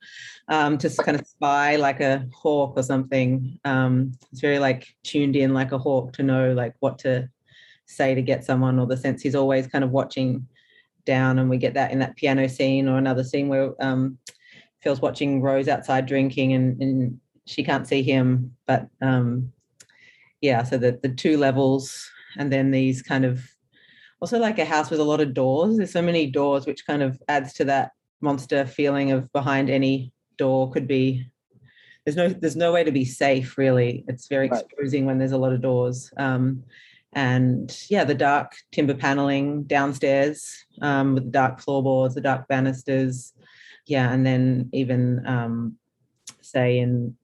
[0.49, 3.59] um, to kind of spy like a hawk or something.
[3.65, 7.29] Um, it's very like tuned in like a hawk to know like what to
[7.87, 10.47] say to get someone or the sense he's always kind of watching
[11.05, 14.19] down, and we get that in that piano scene or another scene where um,
[14.81, 19.53] Phil's watching Rose outside drinking, and, and she can't see him, but um,
[20.41, 23.43] yeah, so the the two levels, and then these kind of
[24.21, 25.77] also like a house with a lot of doors.
[25.77, 30.13] There's so many doors, which kind of adds to that monster feeling of behind any
[30.37, 31.27] door could be
[32.05, 34.63] there's no there's no way to be safe really it's very Right.
[34.63, 36.63] exposing when there's a lot of doors um,
[37.13, 43.35] and yeah the dark timber paneling downstairs um, with the dark floorboards the dark banisters
[43.87, 45.77] yeah and then even um,
[46.41, 47.17] say in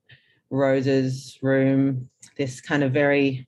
[0.49, 3.47] rose's room this kind of very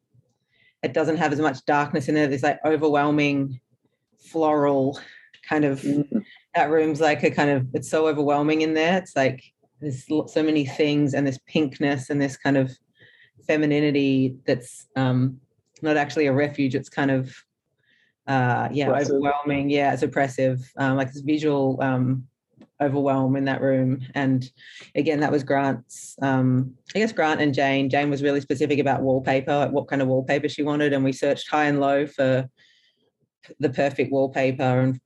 [0.88, 3.60] it doesn't have as much darkness in there there's like overwhelming
[4.32, 5.00] floral
[5.48, 6.20] kind of Mm-hmm.
[6.56, 9.44] that room's like a kind of it's so overwhelming in there it's like
[9.82, 12.72] there's so many things and this pinkness and this kind of
[13.46, 15.40] femininity that's um
[15.82, 17.24] not actually a refuge it's kind of
[18.28, 19.16] uh yeah Oppressive.
[19.16, 22.28] overwhelming yeah it's oppressive um like this visual um
[22.82, 24.02] overwhelm in that room.
[24.16, 24.50] And
[24.96, 27.90] again that was grant's um i guess grant and jane.
[27.90, 30.94] Jane was really specific about wallpaper like what kind of wallpaper she wanted.
[30.94, 32.50] And we searched high and low for
[33.60, 35.00] the perfect wallpaper and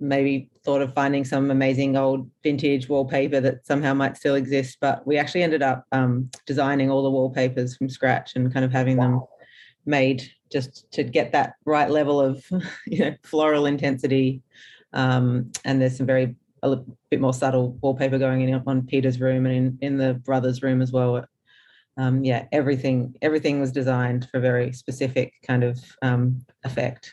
[0.00, 4.78] maybe thought of finding some amazing old vintage wallpaper that somehow might still exist.
[4.80, 8.72] But we actually ended up um, designing all the wallpapers from scratch and kind of
[8.72, 9.22] having them
[9.86, 12.44] made just to get that right level of
[12.86, 14.42] you know floral intensity.
[14.92, 16.76] Um, and there's some very a
[17.10, 20.82] bit more subtle wallpaper going in on peter's room and in, in the brothers room
[20.82, 21.24] as well.
[21.96, 27.12] Um, yeah everything everything was designed for very specific kind of um, effect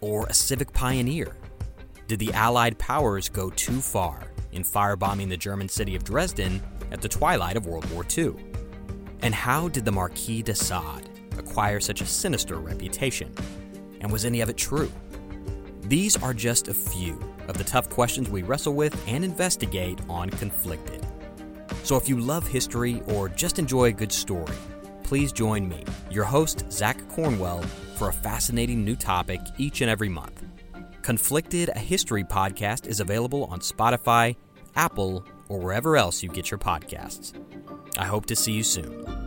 [0.00, 1.36] or a civic pioneer?
[2.06, 7.00] Did the Allied powers go too far in firebombing the German city of Dresden at
[7.00, 8.34] the twilight of World War II?
[9.22, 13.34] And how did the Marquis de Sade acquire such a sinister reputation?
[14.00, 14.92] And was any of it true?
[15.82, 20.30] These are just a few of the tough questions we wrestle with and investigate on
[20.30, 21.06] Conflicted.
[21.82, 24.56] So if you love history or just enjoy a good story,
[25.04, 27.62] please join me, your host, Zach Cornwell,
[27.96, 30.42] for a fascinating new topic each and every month.
[31.02, 34.34] Conflicted, a history podcast, is available on Spotify,
[34.74, 37.32] Apple, or wherever else you get your podcasts.
[37.96, 39.23] I hope to see you soon.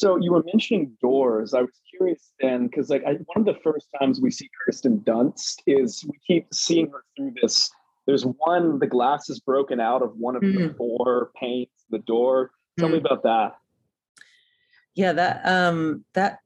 [0.00, 1.52] So you were mentioning doors.
[1.52, 5.00] I was curious then, because like I, one of the first times we see Kirsten
[5.00, 7.70] Dunst is we keep seeing her through this.
[8.06, 10.76] There's one, the glass is broken out of one of the Mhm.
[10.78, 12.50] four panes, the door.
[12.78, 13.56] Tell me about that.
[14.94, 16.38] yeah that um that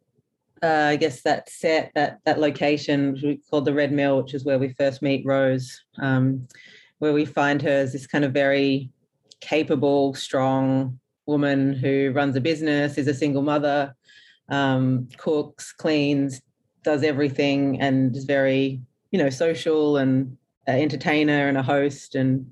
[0.63, 4.35] uh, i guess that set that that location which we called the red mill which
[4.35, 6.47] is where we first meet rose um
[6.99, 8.91] where we find her as this kind of very
[9.41, 13.95] capable strong woman who runs a business is a single mother
[14.51, 16.43] um cooks cleans
[16.83, 22.51] does everything and is very you know social and an entertainer and a host and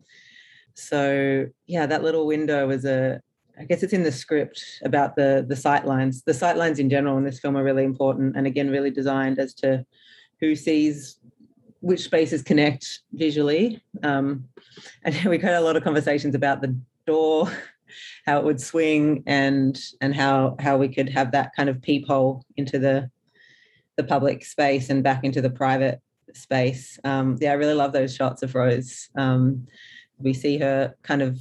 [0.75, 3.21] so yeah that little window was a
[3.59, 6.23] I guess it's in the script about the the sight lines.
[6.23, 9.39] The sight lines in general in this film are really important, and again, really designed
[9.39, 9.85] as to
[10.41, 11.19] who sees
[11.81, 13.83] which spaces connect visually.
[14.03, 14.49] Um,
[15.05, 17.51] and we had a lot of conversations about the door,
[18.27, 22.45] how it would swing, and and how how we could have that kind of peephole
[22.57, 23.11] into the
[23.97, 26.01] the public space and back into the private
[26.35, 26.99] space.
[27.05, 29.09] Um, yeah, I really love those shots of Rose.
[29.17, 29.67] Um,
[30.19, 31.39] we see her kind of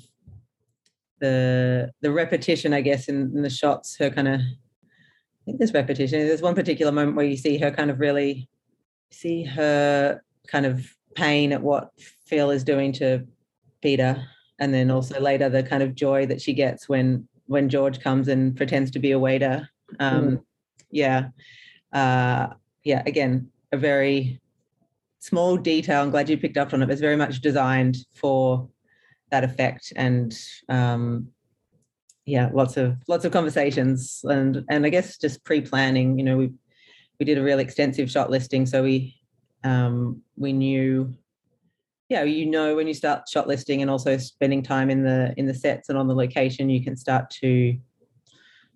[1.20, 5.74] the the repetition, I guess, in, in the shots, her kind of I think there's
[5.74, 6.20] repetition.
[6.20, 8.50] There's one particular moment where you see her kind of really
[9.12, 11.92] see her kind of pain at what
[12.26, 13.26] Phil is doing to
[13.82, 14.24] Peter.
[14.62, 18.30] And then also later the kind of joy that she gets when when George comes
[18.30, 19.68] and pretends to be a waiter.
[20.00, 20.44] Um, Mm.
[20.94, 21.30] Yeah,
[21.94, 22.48] uh,
[22.84, 23.02] yeah.
[23.06, 24.40] Again, a very
[25.20, 26.02] small detail.
[26.02, 26.90] I'm glad you picked up on it.
[26.90, 28.70] It's very much designed for
[29.32, 30.38] that effect, and
[30.68, 31.30] um,
[32.26, 36.20] yeah, lots of lots of conversations, and and I guess just pre-planning.
[36.20, 36.52] You know, we
[37.20, 39.16] we did a really extensive shot listing, so we
[39.64, 41.16] um, we knew
[42.12, 45.46] yeah you know when you start shot listing and also spending time in the in
[45.46, 47.78] the sets and on the location you can start to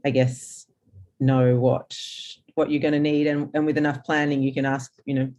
[0.05, 0.67] i guess
[1.19, 1.93] know what
[2.55, 3.27] what you're going to need.
[3.27, 5.29] And, and with enough planning you can ask you know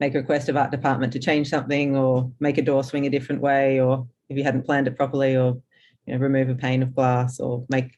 [0.00, 3.10] make a request of art department to change something or make a door swing a
[3.10, 5.56] different way or if you hadn't planned it properly or
[6.04, 7.96] you know remove a pane of glass or make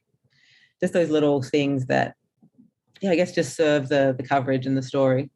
[0.81, 2.15] just those little things that
[3.01, 5.29] yeah i guess just serve the the coverage and the story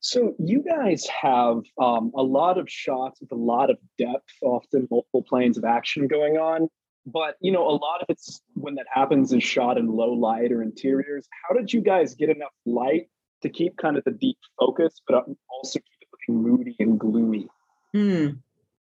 [0.00, 4.86] So you guys have um, a lot of shots with a lot of depth, often
[4.90, 6.68] multiple planes of action going on.
[7.04, 10.52] But you know, a lot of it's when that happens is shot in low light
[10.52, 11.26] or interiors.
[11.48, 13.08] How did you guys get enough light
[13.42, 17.48] to keep kind of the deep focus, but also keep it looking moody and gloomy?
[17.94, 18.28] Hmm.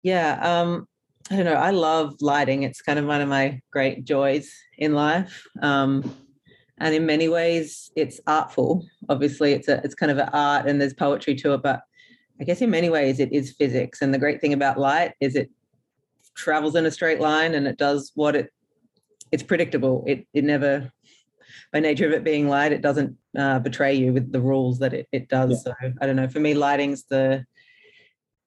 [0.03, 0.39] Yeah.
[0.41, 0.87] Um,
[1.29, 1.53] I don't know.
[1.53, 2.63] I love lighting.
[2.63, 5.45] It's kind of one of my great joys in life.
[5.61, 6.15] Um,
[6.79, 8.85] and in many ways, it's artful.
[9.09, 11.63] Obviously, it's a it's kind of an art, and there's poetry to it.
[11.63, 11.81] But
[12.39, 14.01] I guess in many ways, it is physics.
[14.01, 15.49] And the great thing about light is it
[16.35, 18.53] travels in a straight line, and it does what it.
[19.31, 20.03] It's predictable.
[20.07, 20.91] It it never,
[21.73, 24.93] by nature of it being light, it doesn't uh, betray you with the rules that
[24.93, 25.63] it it does.
[25.63, 26.29] So I don't know.
[26.29, 27.45] For me, lighting's the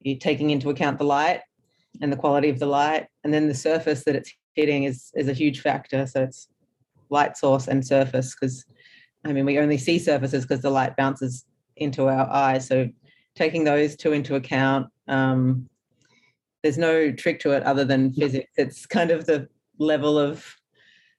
[0.02, 1.42] you're taking into account the light
[2.00, 5.28] and the quality of the light and then the surface that it's hitting is is
[5.28, 6.48] a huge factor so it's
[7.10, 8.64] light source and surface because
[9.24, 11.44] i mean we only see surfaces because the light bounces
[11.80, 12.68] into our eyes.
[12.68, 12.88] So
[13.34, 15.68] taking those two into account um,
[16.62, 18.52] there's no trick to it other than physics.
[18.56, 19.48] It's kind of the
[19.78, 20.44] level of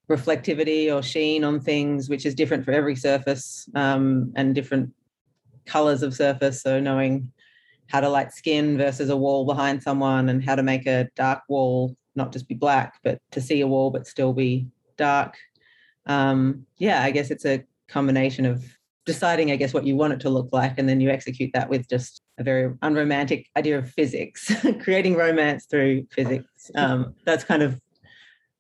[0.10, 4.92] reflectivity or sheen on things which is different for every surface um, and different
[5.66, 6.62] colors of surface.
[6.62, 7.32] So knowing
[7.88, 11.42] how to light skin versus a wall behind someone and how to make a dark
[11.50, 14.68] wall not just be black but to see a wall but still be
[14.98, 15.38] dark
[16.08, 18.64] um yeah i guess it's a combination of
[19.06, 21.70] deciding i guess what you want it to look like and then you execute that
[21.70, 24.52] with just a very unromantic idea of physics
[24.84, 26.72] creating romance through physics.
[26.76, 27.80] Um that's kind of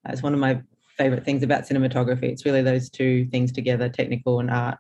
[0.04, 0.62] that's one of my
[0.98, 2.24] favorite things about cinematography.
[2.24, 4.78] It's really those two things together technical and art.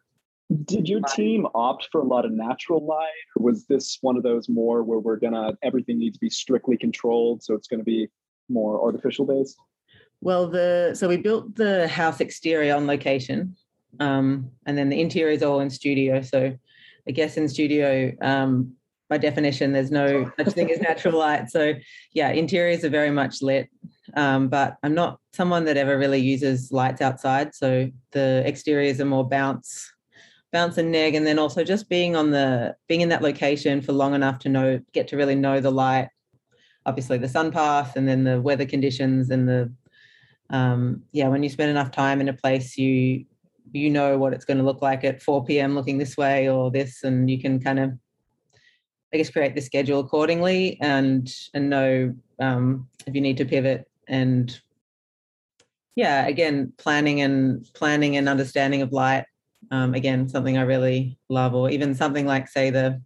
[0.65, 4.23] Did your team opt for a lot of natural light, or was this one of
[4.23, 8.09] those more where we're gonna everything needs to be strictly controlled, so it's gonna be
[8.49, 9.57] more artificial based?
[10.21, 13.55] Well, the so we built the house exterior on location,
[13.99, 16.21] um, and then the interior is all in studio.
[16.21, 16.55] So,
[17.07, 18.73] I guess in studio, um,
[19.09, 21.49] by definition, there's no such thing as natural light.
[21.49, 21.73] So,
[22.13, 23.67] yeah, interiors are very much lit,
[24.15, 27.55] um, but I'm not someone that ever really uses lights outside.
[27.55, 29.91] So the exteriors are more bounce,
[30.51, 33.93] bounce and neg, and then also just being on the being in that location for
[33.93, 36.09] long enough to know get to really know the light
[36.85, 39.71] obviously the sun path and then the weather conditions and the
[40.51, 43.25] um, yeah when you spend enough time in a place you
[43.73, 46.69] you know what it's going to look like at 4 p.m looking this way or
[46.71, 47.91] this and you can kind of
[49.13, 53.89] i guess create the schedule accordingly and and know um, if you need to pivot
[54.07, 54.59] and
[55.95, 59.25] yeah again planning and planning and understanding of light
[59.69, 63.01] um, again something i really love or even something like say the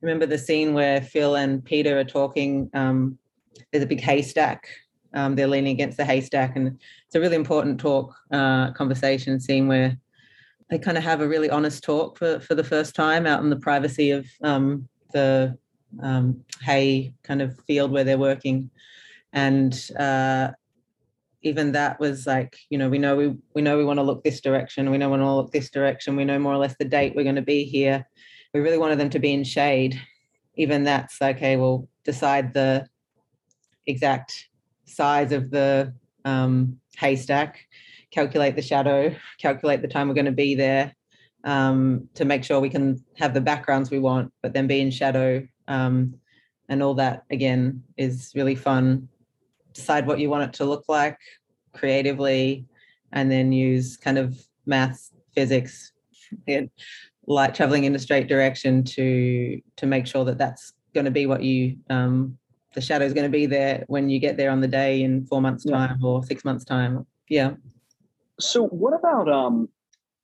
[0.00, 2.70] remember the scene where Phil and Peter are talking.
[2.74, 3.18] Um,
[3.72, 4.68] there's a big haystack.
[5.14, 9.68] Um, they're leaning against the haystack, and it's a really important talk, uh, conversation scene
[9.68, 9.96] where
[10.70, 13.50] they kind of have a really honest talk for for the first time out in
[13.50, 15.56] the privacy of um, the
[16.02, 18.70] um, hay kind of field where they're working,
[19.32, 20.50] and uh,
[21.42, 24.24] even that was like, you know, we know we we know we want to look
[24.24, 24.90] this direction.
[24.90, 26.16] We know we want to look this direction.
[26.16, 28.06] We know more or less the date we're going to be here
[28.56, 30.00] we really wanted them to be in shade.
[30.54, 32.88] Even that's okay, we'll decide the
[33.86, 34.45] exact
[34.86, 35.92] size of the
[36.24, 37.66] um, haystack,
[38.10, 40.94] calculate the shadow, calculate the time we're going to be there
[41.44, 44.90] um, to make sure we can have the backgrounds we want, but then be in
[44.90, 45.46] shadow.
[45.68, 46.14] Um,
[46.68, 49.08] and all that, again, is really fun.
[49.72, 51.18] Decide what you want it to look like
[51.72, 52.66] creatively,
[53.12, 55.92] and then use kind of maths, physics,
[56.48, 56.70] and
[57.26, 61.26] light traveling in a straight direction to to make sure that that's going to be
[61.26, 62.38] what you um
[62.76, 65.26] the shadow is going to be there when you get there on the day in
[65.26, 67.54] four months time or six months time yeah
[68.38, 69.68] So what about um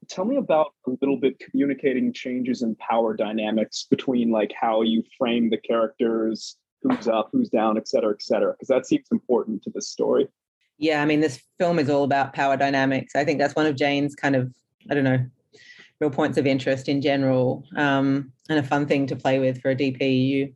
[0.09, 5.03] tell me about a little bit communicating changes in power dynamics between like how you
[5.19, 9.63] frame the characters who's up, who's down, et cetera, et cetera, because that seems important
[9.63, 10.27] to this story.
[10.79, 13.15] Yeah, I mean, this film is all about power dynamics.
[13.15, 14.53] I think that's one of Jane's kind of,
[14.91, 15.25] I don't know,
[16.01, 19.71] real points of interest in general, um, and a fun thing to play with for
[19.71, 20.27] a DP.
[20.27, 20.53] You,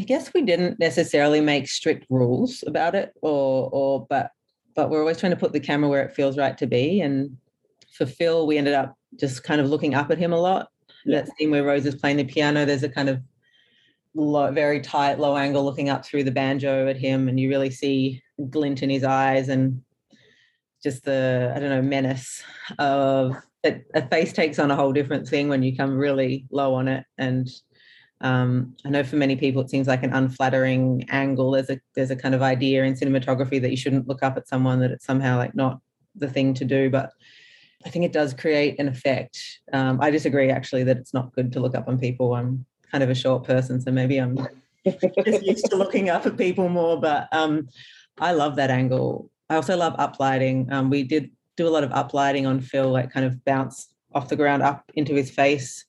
[0.00, 4.30] I guess we didn't necessarily make strict rules about it, or or but
[4.74, 7.02] but we're always trying to put the camera where it feels right to be.
[7.02, 7.36] And
[7.92, 10.68] for Phil, we ended up just kind of looking up at him a lot.
[11.04, 13.20] That scene where Rose is playing the piano, there's a kind of
[14.14, 17.70] low, very tight, low angle looking up through the banjo at him, and you really
[17.70, 19.82] see glint in his eyes and
[20.82, 22.42] just the I don't know menace
[22.78, 26.72] of it, a face takes on a whole different thing when you come really low
[26.72, 27.04] on it.
[27.18, 27.50] And
[28.20, 31.52] um, I know for many people it seems like an unflattering angle.
[31.52, 34.48] There's a there's a kind of idea in cinematography that you shouldn't look up at
[34.48, 35.80] someone that it's somehow like not
[36.14, 37.12] the thing to do, but
[37.84, 39.40] I think it does create an effect.
[39.72, 42.34] Um, I disagree actually that it's not good to look up on people.
[42.34, 44.36] I'm kind of a short person, so maybe I'm
[44.84, 47.00] just used to looking up at people more.
[47.00, 47.68] But um,
[48.18, 49.30] I love that angle.
[49.48, 50.70] I also love uplighting.
[50.70, 54.28] Um, we did do a lot of uplighting on Phil, like kind of bounce off
[54.28, 55.86] the ground up into his face.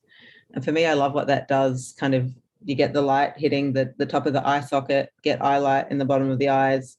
[0.54, 1.94] And for me, I love what that does.
[1.98, 2.34] Kind of
[2.64, 5.90] you get the light hitting the, the top of the eye socket, get eye light
[5.90, 6.98] in the bottom of the eyes.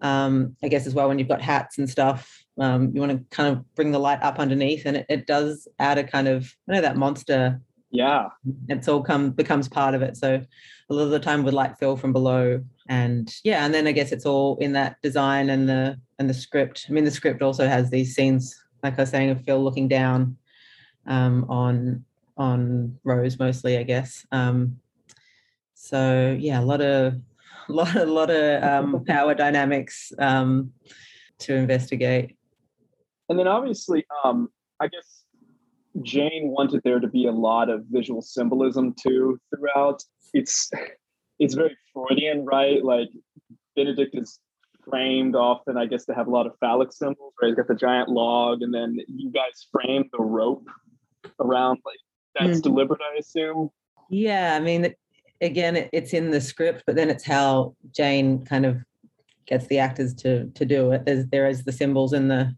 [0.00, 3.36] Um, I guess as well when you've got hats and stuff, um, you want to
[3.36, 6.52] kind of bring the light up underneath, and it, it does add a kind of
[6.68, 7.60] I know that monster.
[7.90, 8.28] Yeah,
[8.68, 10.16] it's all come becomes part of it.
[10.16, 10.42] So
[10.90, 13.92] a lot of the time with light fill from below, and yeah, and then I
[13.92, 16.86] guess it's all in that design and the and the script.
[16.88, 19.88] I mean, the script also has these scenes, like I was saying, of Phil looking
[19.88, 20.36] down
[21.06, 22.04] um, on
[22.38, 24.26] on Rose mostly, I guess.
[24.32, 24.78] Um,
[25.74, 27.14] so yeah, a lot of
[27.68, 30.72] lot a lot of um, power dynamics um,
[31.40, 32.36] to investigate.
[33.28, 34.48] And then obviously, um,
[34.80, 35.24] I guess
[36.02, 40.02] Jane wanted there to be a lot of visual symbolism too throughout.
[40.32, 40.70] It's
[41.38, 42.82] it's very Freudian, right?
[42.82, 43.08] Like
[43.76, 44.38] Benedict is
[44.88, 47.48] framed often, I guess, to have a lot of phallic symbols, right?
[47.48, 50.66] He's got the giant log, and then you guys frame the rope
[51.40, 51.98] around like
[52.38, 52.62] that's mm.
[52.62, 53.70] deliberate, I assume.
[54.10, 54.94] Yeah, I mean,
[55.40, 58.78] again, it's in the script, but then it's how Jane kind of
[59.46, 61.04] gets the actors to to do it.
[61.04, 62.54] There's there is the symbols and the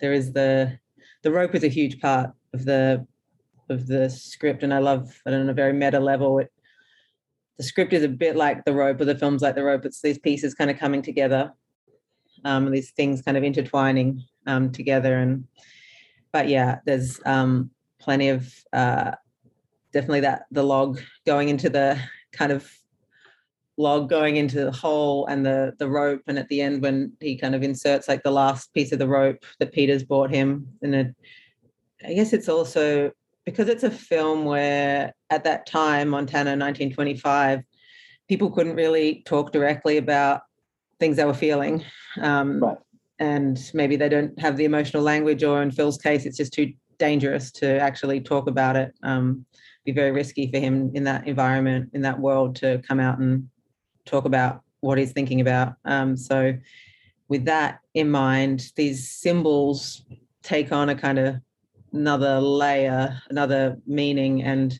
[0.00, 0.78] there is the
[1.22, 3.06] the rope is a huge part of the
[3.70, 6.38] of the script, and I love it on a very meta level.
[6.38, 6.52] It
[7.56, 9.84] the script is a bit like the rope, or the films like the rope.
[9.84, 11.52] It's these pieces kind of coming together,
[12.44, 15.46] um, these things kind of intertwining um, together, and
[16.32, 17.70] but yeah, there's um,
[18.00, 19.12] plenty of uh,
[19.94, 21.98] definitely that the log going into the
[22.32, 22.70] kind of
[23.78, 27.36] log going into the hole and the the rope and at the end when he
[27.36, 30.66] kind of inserts like the last piece of the rope that peter's bought him.
[30.82, 31.14] And it,
[32.04, 33.10] i guess it's also
[33.44, 37.62] because it's a film where at that time montana 1925
[38.28, 40.42] people couldn't really talk directly about
[40.98, 41.84] things they were feeling.
[42.20, 42.78] Um, right.
[43.18, 46.72] and maybe they don't have the emotional language or in phil's case it's just too
[46.98, 48.94] dangerous to actually talk about it.
[49.02, 49.44] Um,
[49.84, 53.48] be very risky for him in that environment in that world to come out and
[54.06, 55.74] talk about what he's thinking about.
[55.84, 56.54] Um, so,
[57.28, 60.04] with that in mind, these symbols
[60.42, 61.36] take on a kind of
[61.92, 64.78] another layer, another meaning, and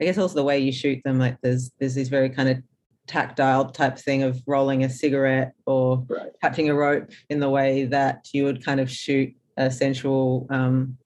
[0.00, 1.18] I guess also the way you shoot them.
[1.18, 2.58] Like there's there's this very kind of
[3.06, 6.30] tactile type thing of rolling a cigarette or right.
[6.42, 10.96] touching a rope in the way that you would kind of shoot a sensual um,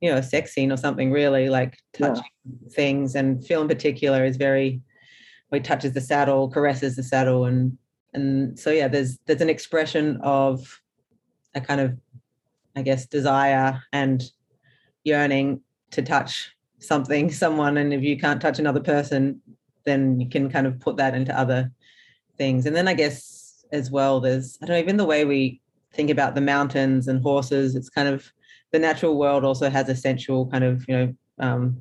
[0.00, 2.68] you know a sex scene or something really like touching yeah.
[2.70, 4.80] things and Phil in particular is very
[5.52, 7.76] he touches the saddle, caresses the saddle, and
[8.14, 10.80] and so yeah, there's there's an expression of
[11.54, 11.98] a kind of,
[12.76, 14.22] I guess, desire and
[15.04, 19.40] yearning to touch something, someone, and if you can't touch another person,
[19.84, 21.70] then you can kind of put that into other
[22.36, 22.66] things.
[22.66, 25.60] And then I guess as well, there's I don't know, even the way we
[25.92, 28.32] think about the mountains and horses, it's kind of
[28.72, 31.80] the natural world also has a sensual kind of, you know, um,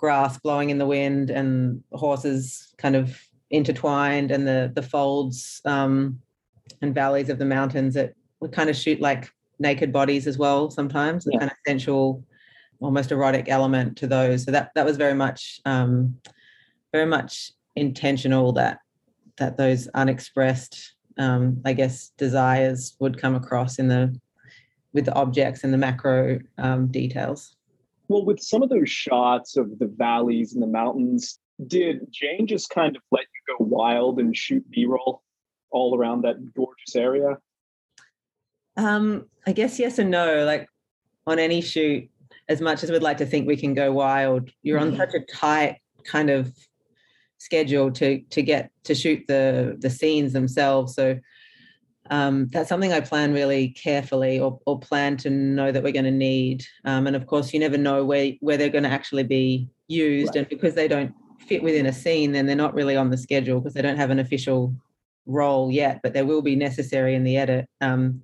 [0.00, 3.20] grass blowing in the wind and horses kind of
[3.50, 6.18] intertwined and the the folds um,
[6.80, 10.70] and valleys of the mountains that we kind of shoot like naked bodies as well
[10.70, 11.40] sometimes the yeah.
[11.40, 12.24] kind of sensual
[12.80, 16.16] almost erotic element to those so that that was very much um,
[16.92, 18.78] very much intentional that
[19.36, 24.18] that those unexpressed um, i guess desires would come across in the
[24.92, 27.56] with the objects and the macro um, details
[28.10, 31.38] well, with some of those shots of the valleys and the mountains,
[31.68, 35.22] did Jane just kind of let you go wild and shoot B roll
[35.70, 37.38] all around that gorgeous area?
[38.76, 40.44] Um, I guess yes and no.
[40.44, 40.66] Like
[41.28, 42.10] on any shoot,
[42.48, 44.96] as much as we'd like to think we can go wild, you're on mm.
[44.96, 46.52] such a tight kind of
[47.38, 50.96] schedule to to get to shoot the the scenes themselves.
[50.96, 51.16] So
[52.10, 56.04] um, that's something I plan really carefully or, or plan to know that we're going
[56.04, 56.64] to need.
[56.84, 60.34] Um, and of course, you never know where, where they're going to actually be used.
[60.34, 60.38] Right.
[60.38, 63.60] And because they don't fit within a scene, then they're not really on the schedule
[63.60, 64.74] because they don't have an official
[65.26, 67.68] role yet, but they will be necessary in the edit.
[67.80, 68.22] Um,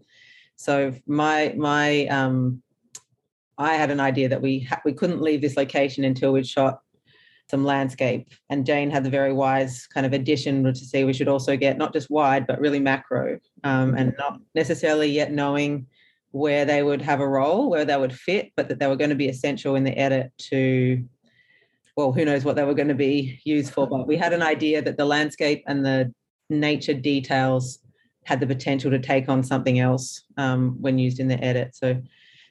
[0.56, 2.62] so my my um,
[3.58, 6.80] I had an idea that we ha- we couldn't leave this location until we'd shot
[7.48, 8.28] some landscape.
[8.50, 11.78] And Jane had the very wise kind of addition to say we should also get
[11.78, 15.86] not just wide, but really macro, um, and not necessarily yet knowing
[16.32, 19.10] where they would have a role, where they would fit, but that they were going
[19.10, 21.02] to be essential in the edit to,
[21.96, 23.86] well, who knows what they were going to be used for.
[23.86, 26.12] But we had an idea that the landscape and the
[26.50, 27.78] nature details
[28.24, 31.74] had the potential to take on something else um, when used in the edit.
[31.76, 32.02] So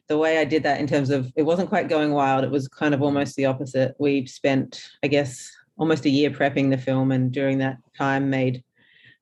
[0.07, 2.43] the way I did that in terms of it wasn't quite going wild.
[2.43, 3.95] It was kind of almost the opposite.
[3.99, 8.63] We spent, I guess, almost a year prepping the film, and during that time, made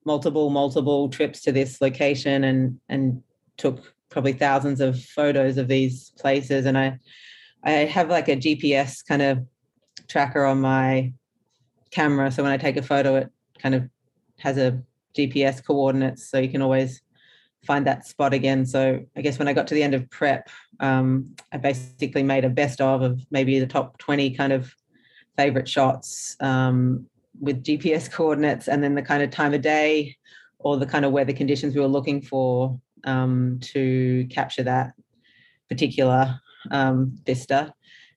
[0.04, 3.22] multiple, multiple trips to this location, and and
[3.56, 6.66] took probably thousands of photos of these places.
[6.66, 6.98] And I,
[7.64, 9.38] I have like a GPS kind of
[10.06, 11.12] tracker on my
[11.90, 13.88] camera, so when I take a photo, it kind of
[14.38, 14.82] has a
[15.16, 17.00] GPS coordinates, so you can always
[17.64, 18.66] find that spot again.
[18.66, 20.48] So I guess when I got to the end of prep,
[20.80, 24.74] um, I basically made a best of of maybe the top 20 kind of
[25.36, 27.06] favorite shots um,
[27.40, 30.16] with GPS coordinates and then the kind of time of day
[30.58, 34.92] or the kind of weather conditions we were looking for um, to capture that
[35.68, 37.72] particular um, vista.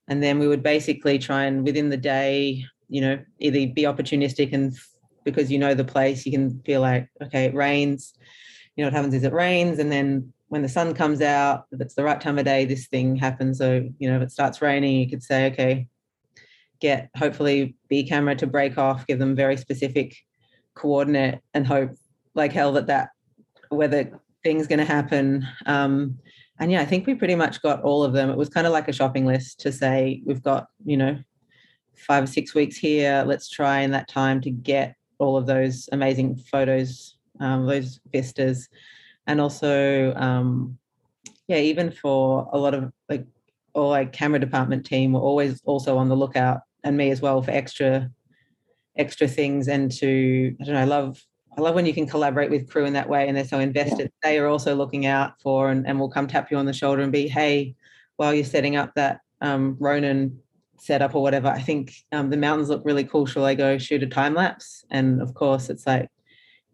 [0.08, 4.54] And then we would basically try and within the day, you know, either be opportunistic
[4.54, 4.74] and
[5.26, 8.14] because you know the place, you can feel like, okay, it rains
[8.78, 11.82] you know what happens is it rains and then when the sun comes out if
[11.82, 13.58] it's the right time of day this thing happens.
[13.58, 15.88] So you know if it starts raining you could say okay
[16.80, 20.16] get hopefully b camera to break off give them very specific
[20.76, 21.92] coordinate and hope
[22.36, 23.10] like hell that that
[23.72, 25.46] weather thing's going to happen.
[25.66, 26.20] Um,
[26.60, 28.30] and yeah i think we pretty much got all of them.
[28.30, 31.20] It was kind of like a shopping list to say we've got you know
[31.96, 33.24] five or six weeks here.
[33.26, 38.70] Let's try in that time to get all of those amazing photos um, those vistas,
[39.28, 40.78] and also um,
[41.48, 43.26] yeah, even for a lot of like
[43.74, 47.42] all like camera department team were always also on the lookout, and me as well
[47.42, 48.10] for extra
[48.98, 51.22] extra things and to I don't know, I love
[51.58, 54.12] I love when you can collaborate with crew in that way and they're so invested.
[54.24, 54.30] Yeah.
[54.30, 57.02] They are also looking out for and, and will come tap you on the shoulder
[57.02, 57.76] and be, hey,
[58.18, 60.40] while you're setting up that um, Ronin
[60.78, 63.26] setup or whatever, I think um, the mountains look really cool.
[63.26, 64.86] Shall I go shoot a time lapse?
[64.92, 66.10] And of course, it's like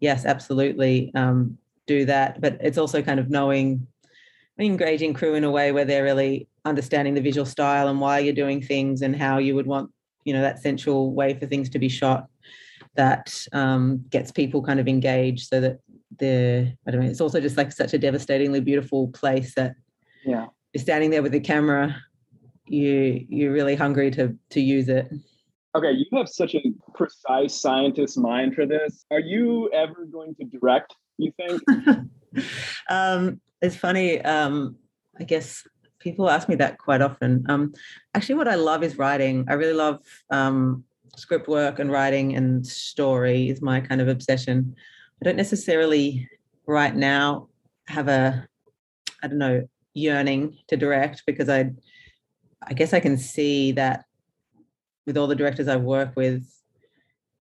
[0.00, 1.56] yes, absolutely um,
[1.86, 2.40] do that.
[2.40, 3.86] But it's also kind of knowing,
[4.58, 8.34] engaging crew in a way where they're really understanding the visual style and why you're
[8.34, 9.90] doing things and how you would want,
[10.24, 12.28] you know, that central way for things to be shot
[12.96, 15.80] that um, gets people kind of engaged so that
[16.18, 19.74] the I don't know, it's also just like such a devastatingly beautiful place that
[20.24, 21.96] yeah, you're standing there with the camera,
[22.66, 25.08] you you're really hungry to to use it.
[25.76, 26.62] Okay, you have such a
[26.94, 29.04] precise scientist mind for this.
[29.10, 31.62] Are you ever going to direct, you think?
[32.90, 34.20] um, it's funny.
[34.22, 34.76] Um,
[35.18, 35.66] I guess
[35.98, 37.44] people ask me that quite often.
[37.48, 37.72] Um,
[38.14, 39.44] actually, what I love is writing.
[39.48, 40.00] I really love
[40.30, 40.84] um,
[41.16, 44.74] script work and writing and story is my kind of obsession.
[45.20, 46.28] I don't necessarily
[46.66, 47.48] right now
[47.86, 48.46] have a,
[49.22, 51.70] I don't know, yearning to direct because I,
[52.62, 54.04] I guess I can see that
[55.06, 56.44] with all the directors I work with,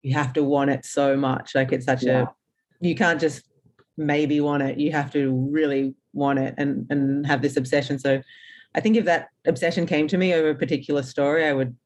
[0.03, 1.55] you have to want it so much.
[1.55, 2.23] Like it's such yeah.
[2.23, 2.27] a
[2.83, 3.43] you can't just
[3.97, 4.79] maybe want it.
[4.79, 7.99] You have to really want it and and have this obsession.
[7.99, 8.23] So
[8.75, 11.77] I think if that obsession came to me over a particular story, I would,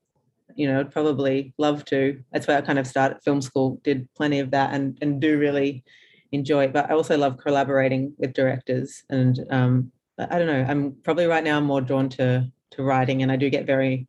[0.54, 2.22] you know, probably love to.
[2.32, 5.38] That's why I kind of started film school, did plenty of that and and do
[5.38, 5.84] really
[6.32, 6.72] enjoy it.
[6.72, 10.64] But I also love collaborating with directors and um I don't know.
[10.66, 14.08] I'm probably right now I'm more drawn to to writing and I do get very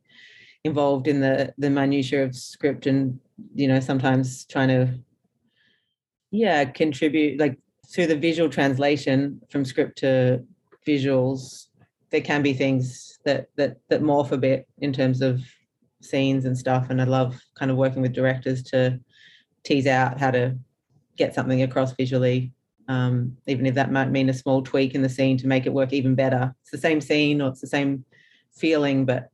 [0.64, 3.18] involved in the the minutiae of script and
[3.54, 4.98] you know sometimes trying to
[6.30, 7.58] yeah contribute like
[7.90, 10.44] through the visual translation from script to
[10.86, 11.66] visuals
[12.10, 15.40] there can be things that that that morph a bit in terms of
[16.00, 18.98] scenes and stuff and i love kind of working with directors to
[19.64, 20.56] tease out how to
[21.16, 22.52] get something across visually
[22.90, 25.72] um, even if that might mean a small tweak in the scene to make it
[25.72, 28.04] work even better it's the same scene or it's the same
[28.52, 29.30] feeling but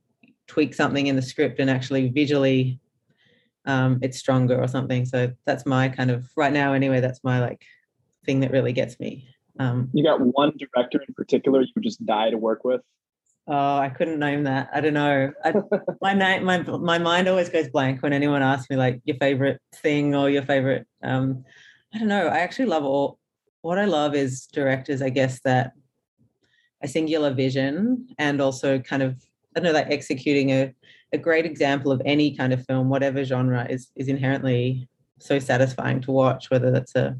[0.47, 2.79] tweak something in the script and actually visually
[3.65, 5.05] um, it's stronger or something.
[5.05, 6.99] So that's my kind of right now anyway.
[6.99, 7.65] That's my like
[8.25, 9.27] thing that really gets me.
[9.59, 12.81] Um, you got one director in particular you would just die to work with.
[13.47, 14.69] Oh, I couldn't name that.
[14.73, 15.31] I don't know.
[15.43, 15.53] I,
[16.01, 19.61] my name, my my mind always goes blank when anyone asks me like your favorite
[19.75, 20.87] thing or your favorite.
[21.03, 21.45] Um,
[21.93, 22.27] I don't know.
[22.27, 23.19] I actually love all.
[23.61, 25.01] What I love is directors.
[25.01, 25.73] I guess that
[26.81, 29.15] a singular vision and also kind of
[29.55, 30.73] I don't know, like executing a
[31.13, 34.87] a great example of any kind of film, whatever genre, is is inherently
[35.19, 36.49] so satisfying to watch.
[36.49, 37.17] Whether that's a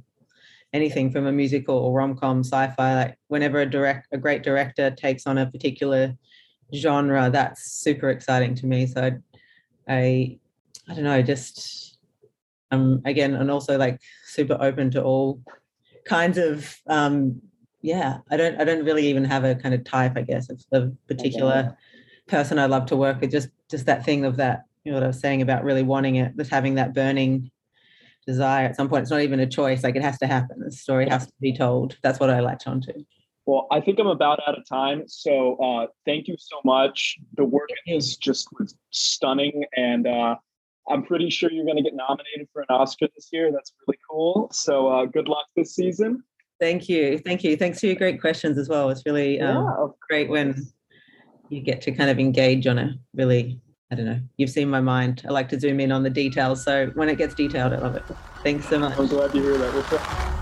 [0.74, 5.26] anything from a musical or rom-com sci-fi like whenever a direct a great director takes
[5.26, 6.13] on a particular
[6.74, 8.86] genre that's super exciting to me.
[8.88, 9.11] So i
[9.88, 10.39] i,
[10.89, 11.97] I don't know just
[12.72, 15.41] um again and also like super open to all
[16.05, 17.41] kinds of um
[17.82, 20.63] yeah i don't i don't really even have a kind of type i guess of,
[20.72, 21.78] of particular
[22.28, 25.03] person i love to work with just just that thing of that you know what
[25.03, 27.51] i was saying about really wanting it just having that burning
[28.26, 29.04] desire at some point.
[29.04, 29.84] It's not even a choice.
[29.84, 30.60] Like it has to happen.
[30.60, 31.98] The story has to be told.
[32.04, 32.94] That's what I latch onto.
[33.46, 35.04] Well, I think I'm about out of time.
[35.08, 37.18] So uh, thank you so much.
[37.38, 38.48] The work is just
[38.90, 39.66] stunning.
[39.78, 40.36] And uh,
[40.90, 43.52] I'm pretty sure you're going to get nominated for an Oscar this year.
[43.52, 44.50] That's really cool.
[44.52, 46.24] So uh, good luck this season.
[46.60, 47.20] Thank you.
[47.20, 47.56] Thank you.
[47.56, 48.90] Thanks for your great questions as well.
[48.90, 50.66] It's really um, yeah, great when
[51.50, 53.60] you get to kind of engage on a really
[53.92, 54.20] I don't know.
[54.38, 55.22] You've seen my mind.
[55.28, 56.64] I like to zoom in on the details.
[56.64, 58.04] So when it gets detailed, I love it.
[58.44, 58.98] Thanks so much.
[58.98, 60.36] I'm glad to hear that.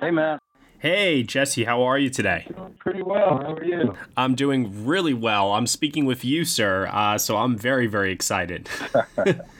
[0.00, 0.40] Hey, Matt.
[0.78, 2.46] Hey, Jesse, how are you today?
[2.78, 3.36] Pretty well.
[3.42, 3.94] How are you?
[4.16, 5.52] I'm doing really well.
[5.52, 8.70] I'm speaking with you, sir, uh, so I'm very, very excited.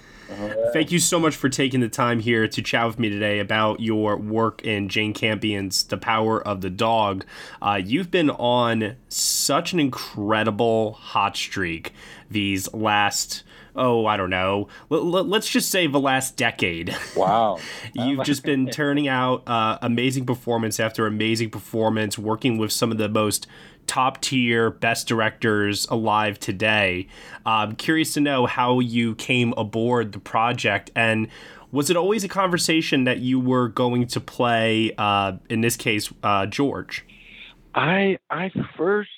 [0.73, 3.81] Thank you so much for taking the time here to chat with me today about
[3.81, 7.25] your work in Jane Campion's The Power of the Dog.
[7.61, 11.93] Uh, you've been on such an incredible hot streak
[12.31, 13.43] these last
[13.77, 16.97] oh, I don't know, let's just say the last decade.
[17.17, 17.59] Wow.
[17.93, 22.99] You've just been turning out uh, amazing performance after amazing performance, working with some of
[22.99, 23.47] the most
[23.87, 27.09] top tier best directors alive today.
[27.45, 31.29] I'm curious to know how you came aboard the project and
[31.73, 36.13] was it always a conversation that you were going to play uh, in this case
[36.23, 37.05] uh, George?
[37.75, 39.11] I I first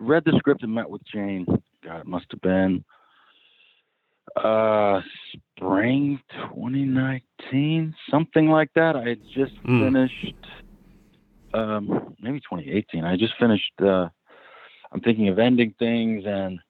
[0.00, 1.46] read the script and met with Jane.
[1.84, 2.84] God, it must have been
[4.36, 5.00] uh
[5.56, 8.96] spring 2019, something like that.
[8.96, 9.84] I had just mm.
[9.84, 10.34] finished
[11.54, 13.04] um, maybe 2018.
[13.04, 13.72] I just finished.
[13.80, 14.08] Uh,
[14.92, 16.60] I'm thinking of ending things and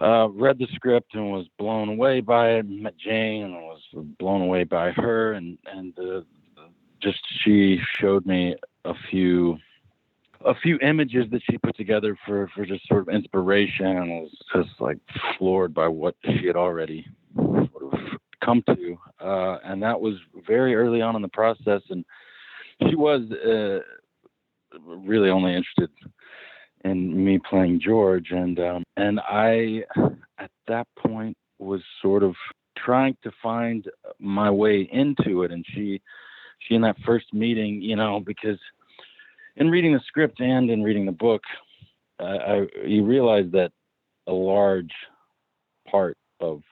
[0.00, 2.68] uh, read the script and was blown away by it.
[2.68, 3.80] Met Jane and was
[4.18, 6.22] blown away by her and and uh,
[7.02, 9.58] just she showed me a few
[10.44, 14.30] a few images that she put together for for just sort of inspiration and was
[14.54, 14.98] just like
[15.36, 17.06] floored by what she had already
[17.36, 17.98] sort of
[18.44, 20.14] come to uh, and that was
[20.46, 22.04] very early on in the process and
[22.88, 23.80] she was uh,
[24.86, 25.90] really only interested
[26.84, 29.82] in me playing George, and um, and I
[30.38, 32.34] at that point was sort of
[32.76, 33.86] trying to find
[34.18, 36.00] my way into it, and she
[36.60, 38.58] she in that first meeting, you know, because
[39.56, 41.42] in reading the script and in reading the book,
[42.20, 43.72] uh, I, you realize that
[44.26, 44.92] a large
[45.90, 46.62] part of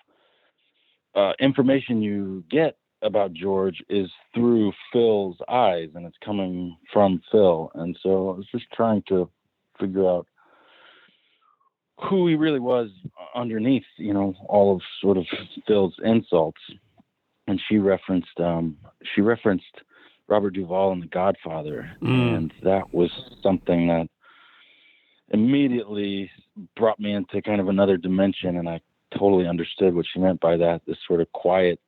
[1.14, 7.70] uh, information you get about George is through Phil's eyes and it's coming from Phil.
[7.74, 9.30] And so I was just trying to
[9.78, 10.26] figure out
[12.08, 12.90] who he really was
[13.34, 15.26] underneath, you know, all of sort of
[15.66, 16.60] Phil's insults.
[17.46, 18.76] And she referenced um,
[19.14, 19.64] she referenced
[20.28, 22.36] Robert Duvall in The Godfather, mm.
[22.36, 23.10] and that was
[23.42, 24.06] something that
[25.30, 26.30] immediately
[26.76, 28.80] brought me into kind of another dimension, and I
[29.18, 30.82] totally understood what she meant by that.
[30.86, 31.80] This sort of quiet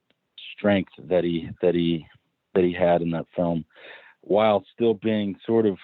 [0.56, 2.06] strength that he that he
[2.54, 3.64] that he had in that film,
[4.20, 5.78] while still being sort of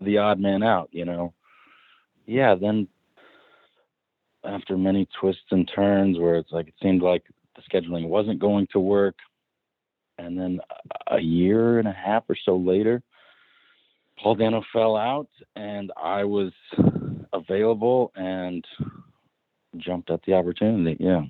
[0.00, 0.88] the odd man out.
[0.92, 1.32] You know,
[2.26, 2.54] yeah.
[2.54, 2.88] Then
[4.44, 7.24] after many twists and turns, where it's like it seemed like
[7.56, 9.16] the scheduling wasn't going to work,
[10.18, 10.60] and then
[11.08, 13.02] a year and a half or so later,
[14.22, 16.52] Paul Dano fell out, and I was
[17.32, 18.64] available and
[19.76, 20.96] jumped at the opportunity.
[20.98, 21.22] Yeah.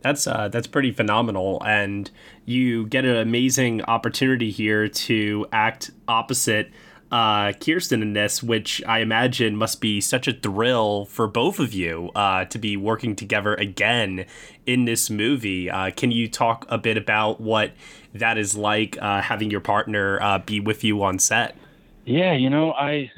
[0.00, 2.10] That's uh, that's pretty phenomenal, and
[2.44, 6.70] you get an amazing opportunity here to act opposite
[7.10, 11.72] uh, Kirsten in this, which I imagine must be such a thrill for both of
[11.72, 14.26] you uh, to be working together again
[14.66, 15.70] in this movie.
[15.70, 17.72] Uh, can you talk a bit about what
[18.14, 21.56] that is like uh, having your partner uh, be with you on set?
[22.04, 23.10] Yeah, you know, I, I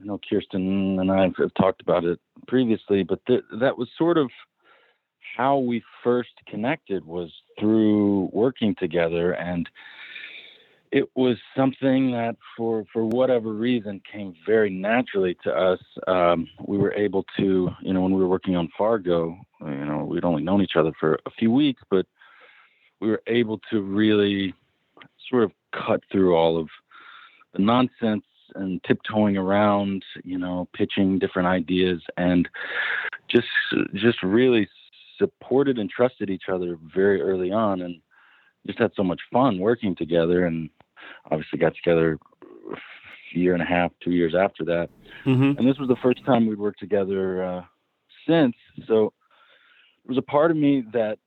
[0.00, 4.30] know Kirsten and I have talked about it previously, but th- that was sort of
[5.36, 9.68] how we first connected was through working together and
[10.92, 15.80] it was something that for for whatever reason came very naturally to us.
[16.06, 20.04] Um, we were able to you know when we were working on fargo you know
[20.04, 22.06] we'd only known each other for a few weeks but
[23.00, 24.54] we were able to really
[25.28, 26.68] sort of cut through all of
[27.52, 28.24] the nonsense
[28.54, 32.48] and tiptoeing around you know pitching different ideas and
[33.28, 33.48] just
[33.94, 34.68] just really
[35.18, 38.00] supported and trusted each other very early on and
[38.66, 40.70] just had so much fun working together and
[41.30, 42.18] obviously got together
[42.72, 44.88] a year and a half, two years after that.
[45.24, 45.58] Mm-hmm.
[45.58, 47.62] And this was the first time we'd worked together uh,
[48.28, 48.54] since.
[48.86, 49.12] So
[50.04, 51.18] there was a part of me that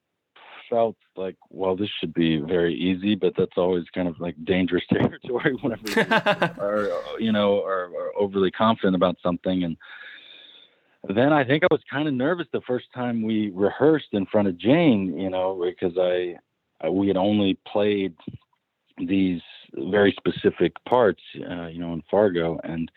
[0.69, 4.83] felt like, well, this should be very easy, but that's always kind of like dangerous
[4.93, 6.05] territory whenever you
[6.63, 9.63] are, you know, are, are overly confident about something.
[9.63, 9.77] And
[11.07, 14.47] then I think I was kind of nervous the first time we rehearsed in front
[14.47, 16.35] of Jane, you know, because I,
[16.81, 18.13] I we had only played
[18.97, 19.41] these
[19.73, 22.59] very specific parts, uh, you know, in Fargo.
[22.63, 22.91] And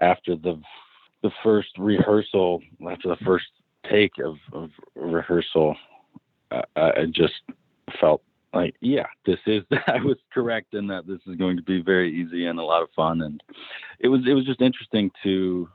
[0.00, 0.60] after the
[1.22, 3.46] the first rehearsal, after the first
[3.90, 5.74] take of, of rehearsal,
[6.50, 7.34] uh, I just
[7.98, 11.80] felt like, yeah, this is I was correct in that this is going to be
[11.80, 13.22] very easy and a lot of fun.
[13.22, 13.42] And
[14.00, 15.68] it was it was just interesting to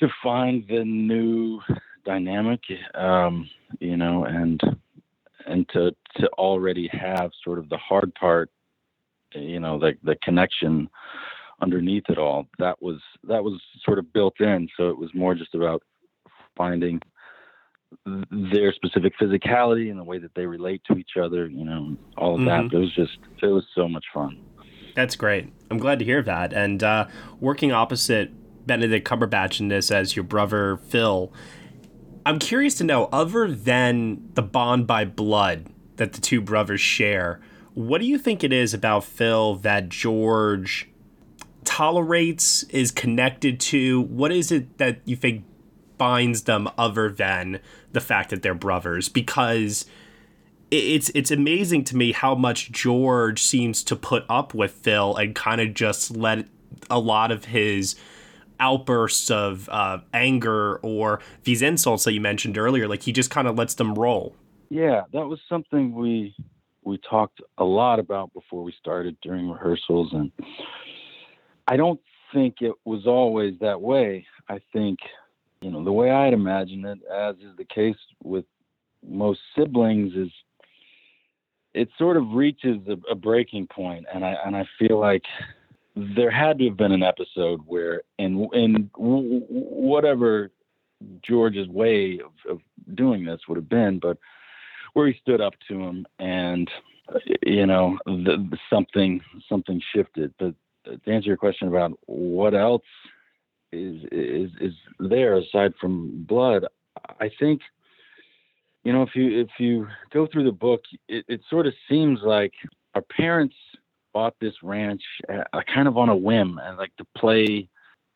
[0.00, 1.60] to find the new
[2.04, 2.60] dynamic,
[2.94, 3.48] um,
[3.80, 4.60] you know, and
[5.46, 8.50] and to to already have sort of the hard part
[9.34, 10.88] you know the the connection
[11.60, 15.34] underneath it all that was that was sort of built in so it was more
[15.34, 15.82] just about
[16.56, 17.00] finding
[18.30, 22.34] their specific physicality and the way that they relate to each other you know all
[22.36, 22.70] of Mhm.
[22.70, 24.38] that it was just it was so much fun
[24.94, 25.52] That's great.
[25.70, 26.52] I'm glad to hear that.
[26.52, 27.08] And uh,
[27.40, 28.30] working opposite
[28.66, 31.32] Benedict Cumberbatch in this as your brother Phil,
[32.26, 37.40] I'm curious to know, other than the bond by blood that the two brothers share,
[37.74, 40.88] what do you think it is about Phil that George
[41.64, 44.02] tolerates, is connected to?
[44.02, 45.44] What is it that you think
[45.98, 47.60] binds them other than
[47.92, 49.08] the fact that they're brothers?
[49.08, 49.86] Because
[50.70, 55.34] it's it's amazing to me how much George seems to put up with Phil and
[55.34, 56.46] kind of just let
[56.90, 57.96] a lot of his
[58.60, 63.48] outbursts of uh, anger or these insults that you mentioned earlier, like he just kind
[63.48, 64.34] of lets them roll.
[64.70, 66.34] Yeah, that was something we
[66.82, 70.30] we talked a lot about before we started during rehearsals and
[71.66, 72.00] I don't
[72.32, 74.26] think it was always that way.
[74.48, 74.98] I think,
[75.62, 78.44] you know, the way I'd imagine it, as is the case with
[79.06, 80.30] most siblings, is
[81.72, 85.24] it sort of reaches a, a breaking point, and I and I feel like
[85.96, 90.50] there had to have been an episode where, in in whatever
[91.22, 92.60] George's way of, of
[92.94, 94.18] doing this would have been, but
[94.94, 96.70] where he stood up to him and
[97.44, 100.34] you know the something something shifted.
[100.38, 102.82] But to answer your question about what else
[103.72, 106.66] is is is there aside from blood,
[107.20, 107.60] I think
[108.82, 112.20] you know if you if you go through the book, it, it sort of seems
[112.22, 112.52] like
[112.94, 113.56] our parents
[114.14, 117.68] bought this ranch uh, kind of on a whim and like to play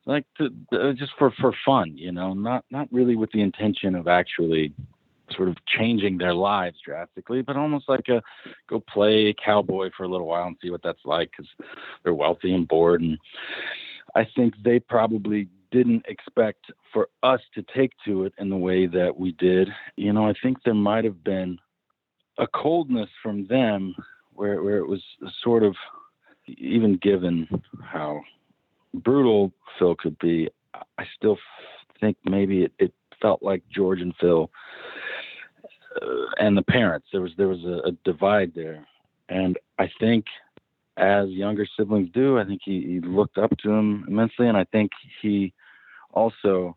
[0.06, 3.94] like to uh, just for for fun you know not not really with the intention
[3.94, 4.72] of actually
[5.36, 8.22] sort of changing their lives drastically but almost like a
[8.68, 11.50] go play cowboy for a little while and see what that's like because
[12.02, 13.18] they're wealthy and bored and
[14.14, 18.86] i think they probably didn't expect for us to take to it in the way
[18.86, 19.68] that we did.
[19.96, 21.58] You know i think there might have been
[22.38, 23.94] a coldness from them
[24.38, 25.02] where where it was
[25.42, 25.74] sort of
[26.46, 27.46] even given
[27.82, 28.20] how
[28.94, 30.48] brutal Phil could be,
[30.96, 31.36] I still
[32.00, 34.50] think maybe it, it felt like George and Phil
[36.00, 36.06] uh,
[36.38, 38.86] and the parents there was there was a, a divide there,
[39.28, 40.24] and I think
[40.96, 44.64] as younger siblings do, I think he, he looked up to him immensely, and I
[44.64, 44.90] think
[45.22, 45.52] he
[46.12, 46.76] also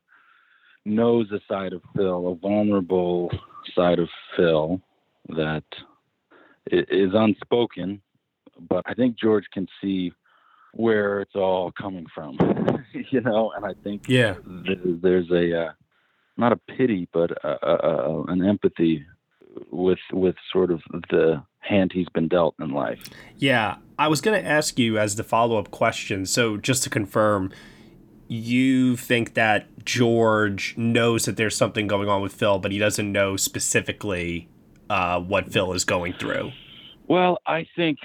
[0.85, 3.31] knows a side of Phil, a vulnerable
[3.75, 4.79] side of Phil
[5.29, 5.63] that
[6.71, 8.01] is unspoken,
[8.69, 10.11] but I think George can see
[10.73, 12.37] where it's all coming from,
[13.11, 14.35] you know, and I think Yeah.
[14.65, 15.71] th- there's a uh,
[16.37, 19.05] not a pity, but a, a, a, an empathy
[19.69, 22.99] with with sort of the hand he's been dealt in life.
[23.37, 26.25] Yeah, I was going to ask you as the follow up question.
[26.25, 27.51] So, just to confirm,
[28.29, 33.11] you think that George knows that there's something going on with Phil, but he doesn't
[33.11, 34.47] know specifically
[34.91, 36.51] uh, what Phil is going through.
[37.07, 37.97] Well, I think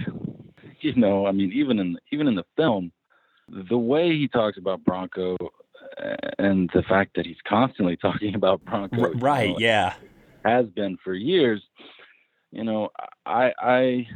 [0.81, 2.93] you know, I mean, even in even in the film,
[3.49, 5.37] the way he talks about Bronco
[6.01, 9.95] uh, and the fact that he's constantly talking about Bronco, right, you know, yeah.
[10.45, 11.61] has been for years.
[12.53, 12.91] You know,
[13.27, 14.07] I I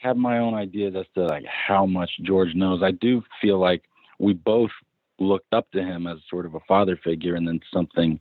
[0.00, 2.82] have my own ideas as to like how much George knows.
[2.84, 3.82] I do feel like
[4.20, 4.70] we both
[5.18, 8.20] looked up to him as sort of a father figure, and then something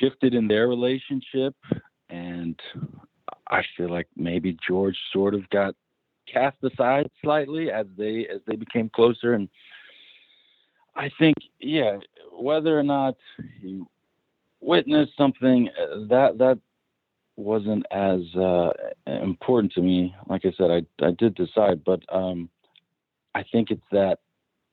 [0.00, 1.54] shifted in their relationship,
[2.14, 2.60] and
[3.48, 5.74] I feel like maybe George sort of got
[6.32, 9.34] cast aside slightly as they as they became closer.
[9.34, 9.48] And
[10.96, 11.98] I think yeah
[12.32, 13.16] whether or not
[13.60, 13.82] he
[14.60, 16.58] witnessed something uh, that that
[17.36, 18.70] wasn't as uh,
[19.06, 20.14] important to me.
[20.28, 22.48] Like I said I I did decide but um
[23.34, 24.20] I think it's that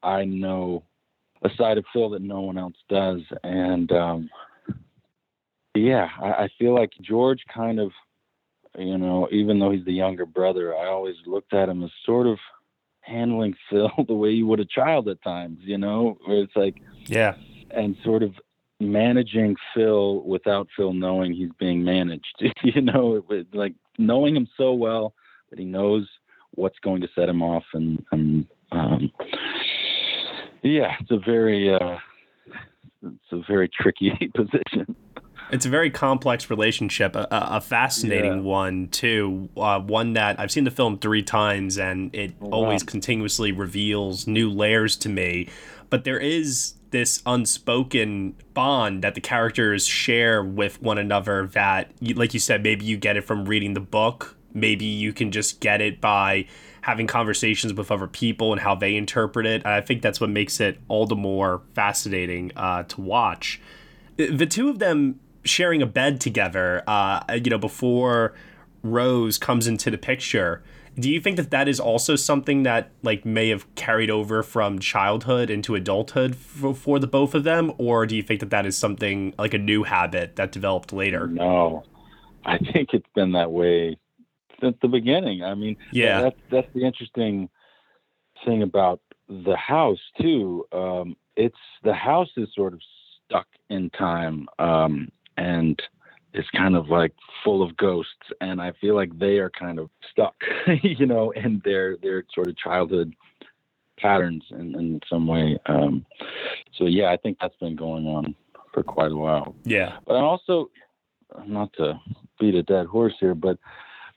[0.04, 0.84] I know
[1.44, 3.22] a side of Phil that no one else does.
[3.44, 4.30] And um
[5.76, 7.92] yeah I, I feel like George kind of
[8.78, 12.28] you know, even though he's the younger brother, I always looked at him as sort
[12.28, 12.38] of
[13.02, 16.82] handling Phil the way you would a child at times, you know, where it's like,
[17.06, 17.36] yeah,
[17.72, 18.34] and sort of
[18.80, 24.74] managing Phil without Phil knowing he's being managed, you know, it, like knowing him so
[24.74, 25.14] well
[25.50, 26.08] that he knows
[26.52, 27.64] what's going to set him off.
[27.74, 29.12] And, and um,
[30.64, 31.98] yeah, it's a very, uh,
[33.04, 34.96] it's a very tricky position.
[35.52, 38.42] It's a very complex relationship, a, a fascinating yeah.
[38.42, 39.50] one too.
[39.58, 42.92] Uh, one that I've seen the film three times, and it oh, always wow.
[42.92, 45.50] continuously reveals new layers to me.
[45.90, 51.48] But there is this unspoken bond that the characters share with one another.
[51.48, 54.38] That, like you said, maybe you get it from reading the book.
[54.54, 56.46] Maybe you can just get it by
[56.82, 59.64] having conversations with other people and how they interpret it.
[59.64, 63.62] And I think that's what makes it all the more fascinating uh, to watch.
[64.18, 68.34] The two of them sharing a bed together, uh, you know, before
[68.84, 70.64] Rose comes into the picture.
[71.00, 74.80] Do you think that that is also something that like may have carried over from
[74.80, 78.66] childhood into adulthood for, for the both of them, or do you think that that
[78.66, 81.28] is something like a new habit that developed later?
[81.28, 81.84] No,
[82.44, 83.98] I think it's been that way
[84.60, 85.44] since the beginning.
[85.44, 87.50] I mean, yeah, that's that's the interesting
[88.46, 90.66] thing about the house too.
[90.74, 92.82] Um, it's the house is sort of
[93.26, 94.48] stuck in time.
[94.60, 95.82] Um, and
[96.34, 97.14] is kind of like
[97.44, 100.36] full of ghosts and i feel like they are kind of stuck
[100.84, 103.14] you know in their their sort of childhood
[104.00, 106.06] patterns in, in some way um,
[106.78, 108.36] so yeah i think that's been going on
[108.74, 109.56] for quite a while.
[109.64, 109.98] Yeah.
[110.06, 110.70] But i also
[111.46, 112.00] not to
[112.40, 113.58] beat a dead horse here but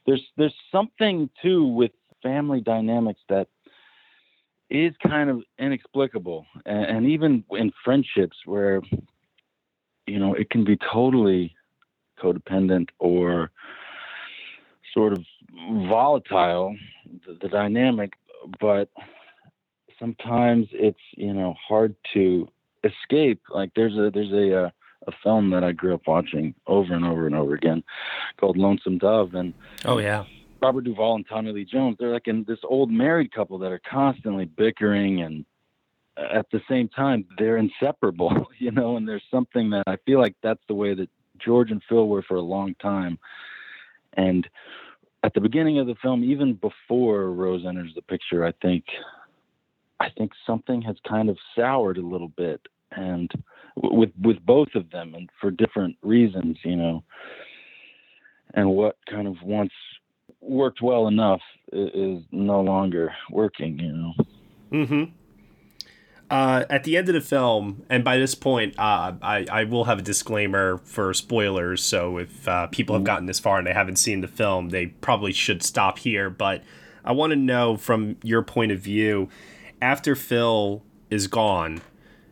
[0.05, 1.91] there's there's something too with
[2.21, 3.47] family dynamics that
[4.69, 8.81] is kind of inexplicable and, and even in friendships where
[10.07, 11.55] you know, it can be totally
[12.21, 13.51] codependent or
[14.93, 15.23] sort of
[15.89, 16.75] volatile,
[17.25, 18.13] the, the dynamic,
[18.59, 18.89] but
[19.99, 22.47] sometimes it's, you know, hard to
[22.83, 23.41] escape.
[23.49, 24.69] Like there's a, there's a, uh,
[25.07, 27.83] a film that I grew up watching over and over and over again
[28.39, 29.35] called Lonesome Dove.
[29.35, 29.53] And
[29.85, 30.23] oh yeah,
[30.61, 31.97] Robert Duvall and Tommy Lee Jones.
[31.99, 35.45] They're like in this old married couple that are constantly bickering and
[36.17, 40.35] at the same time they're inseparable you know and there's something that i feel like
[40.41, 43.19] that's the way that george and phil were for a long time.
[44.17, 44.47] And
[45.23, 48.85] at the beginning of the film even before rose enters the picture i think
[49.99, 52.61] i think something has kind of soured a little bit.
[52.91, 53.29] And
[53.75, 57.03] with with both of them and for different reasons you know.
[58.53, 59.73] And what kind of once
[60.39, 61.41] worked well enough
[61.73, 64.13] is no longer working you know.
[64.71, 65.11] Mhm
[66.29, 69.83] uh, at the end of the film, and by this point, uh, I, I will
[69.83, 71.83] have a disclaimer for spoilers.
[71.83, 74.87] So if uh, people have gotten this far and they haven't seen the film, they
[74.87, 76.29] probably should stop here.
[76.29, 76.63] But
[77.03, 79.29] I want to know from your point of view,
[79.81, 81.81] after Phil is gone,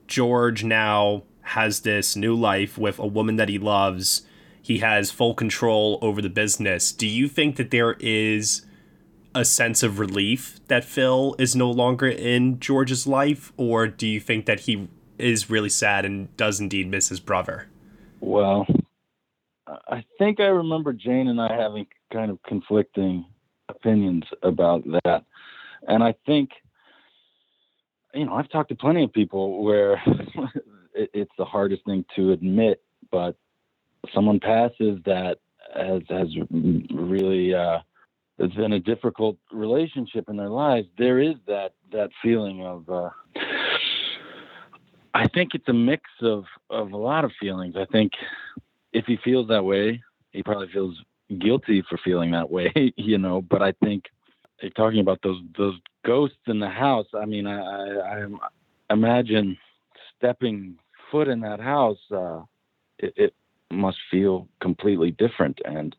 [0.08, 4.24] George now has this new life with a woman that he loves.
[4.62, 6.92] He has full control over the business.
[6.92, 8.66] Do you think that there is
[9.36, 14.20] a sense of relief that Phil is no longer in George's life, or do you
[14.20, 17.68] think that he is really sad and does indeed miss his brother?
[18.20, 18.66] Well,
[19.68, 23.26] I think I remember Jane and I having kind of conflicting
[23.70, 25.24] opinions about that.
[25.88, 26.52] And I think,
[28.14, 30.02] you know, I've talked to plenty of people where
[30.94, 32.82] it's the hardest thing to admit,
[33.12, 33.36] but
[34.14, 35.40] someone passes that
[35.76, 36.28] has, has
[36.92, 37.80] really, uh,
[38.44, 42.90] it's been a difficult relationship in their lives, there is that that feeling of.
[42.90, 43.10] Uh,
[45.16, 47.76] I think it's a mix of of a lot of feelings.
[47.78, 48.12] I think
[48.94, 50.96] if he feels that way, he probably feels
[51.40, 53.42] guilty for feeling that way, you know.
[53.42, 54.06] But I think
[54.76, 55.76] talking about those those
[56.06, 57.08] ghosts in the house.
[57.14, 59.58] I mean, I, I, I imagine
[60.18, 60.78] stepping
[61.12, 62.00] foot in that house.
[62.12, 62.42] Uh,
[63.00, 63.34] it, it
[63.72, 65.60] must feel completely different.
[65.66, 65.96] And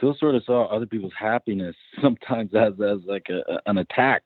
[0.00, 4.22] Phil sort of saw other people's happiness sometimes as as like a, an attack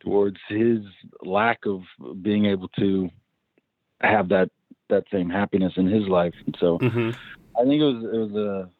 [0.00, 0.80] towards his
[1.24, 1.82] lack of
[2.22, 3.08] being able to
[4.00, 4.50] have that
[4.88, 6.34] that same happiness in his life.
[6.46, 7.10] And so Mm-hmm.
[7.58, 8.70] I think it was it was a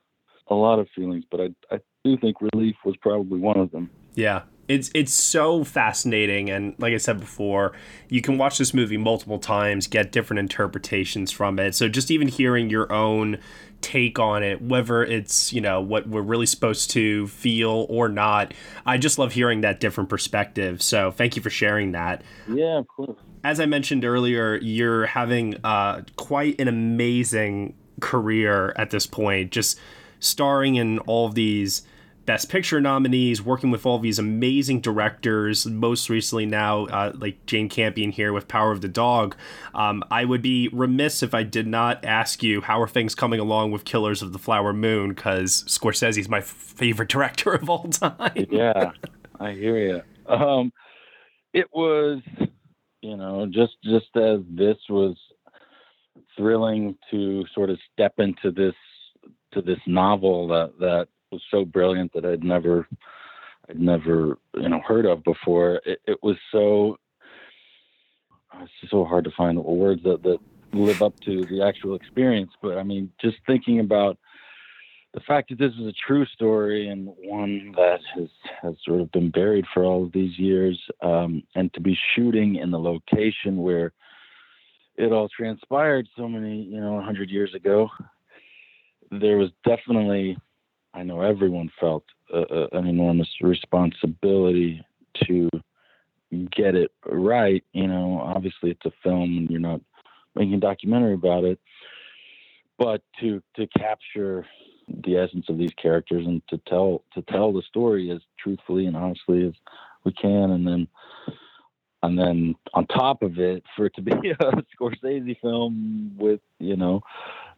[0.53, 3.91] a lot of feelings, but I I do think relief was probably one of them.
[4.15, 4.43] Yeah.
[4.69, 7.73] It's it's so fascinating and like I said before,
[8.09, 11.75] you can watch this movie multiple times, get different interpretations from it.
[11.75, 13.39] So just even hearing your own
[13.83, 18.55] take on it, whether it's, you know, what we're really supposed to feel or not,
[18.87, 20.81] I just love hearing that different perspective.
[20.81, 22.23] So thank you for sharing that.
[22.49, 23.19] Yeah, of course.
[23.45, 29.79] As I mentioned earlier, you're having uh, quite an amazing career at this point, just
[30.21, 31.83] starring in all of these
[32.33, 35.67] Best Picture nominees, working with all these amazing directors.
[35.67, 39.37] Most recently, now uh, like Jane Campion here with Power of the Dog.
[39.75, 43.39] Um, I would be remiss if I did not ask you how are things coming
[43.39, 47.85] along with Killers of the Flower Moon because Scorsese's my f- favorite director of all
[47.91, 48.47] time.
[48.51, 48.93] yeah,
[49.39, 50.33] I hear you.
[50.35, 50.73] Um,
[51.53, 52.23] it was,
[53.03, 55.19] you know, just just as this was
[56.39, 58.75] thrilling to sort of step into this
[59.53, 62.87] to this novel that that was so brilliant that I'd never
[63.69, 65.81] I'd never you know heard of before.
[65.85, 66.99] It, it was so
[68.61, 70.39] it's so hard to find words that that
[70.73, 72.53] live up to the actual experience.
[72.63, 74.19] But I mean, just thinking about
[75.15, 78.29] the fact that this is a true story and one that has
[78.63, 82.57] has sort of been buried for all of these years, um, and to be shooting
[82.57, 83.93] in the location where
[84.97, 87.89] it all transpired so many you know 100 years ago
[89.21, 90.37] there was definitely
[90.95, 94.85] i know everyone felt a, a, an enormous responsibility
[95.27, 95.49] to
[96.51, 99.81] get it right you know obviously it's a film and you're not
[100.35, 101.59] making a documentary about it
[102.79, 104.47] but to to capture
[105.05, 108.97] the essence of these characters and to tell to tell the story as truthfully and
[108.97, 109.53] honestly as
[110.05, 110.89] we can and then
[112.03, 116.77] and then on top of it, for it to be a Scorsese film with you
[116.77, 117.01] know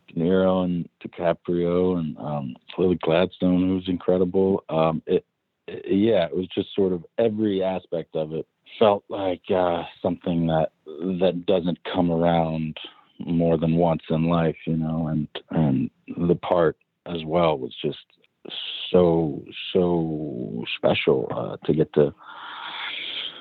[0.08, 4.64] De Niro and DiCaprio and um, Lily Gladstone, who was incredible.
[4.68, 5.24] Um, it,
[5.66, 8.46] it, yeah, it was just sort of every aspect of it
[8.78, 12.76] felt like uh, something that that doesn't come around
[13.20, 15.90] more than once in life, you know, and and
[16.28, 16.76] the part
[17.06, 17.98] as well was just
[18.90, 19.42] so
[19.72, 22.14] so special uh, to get to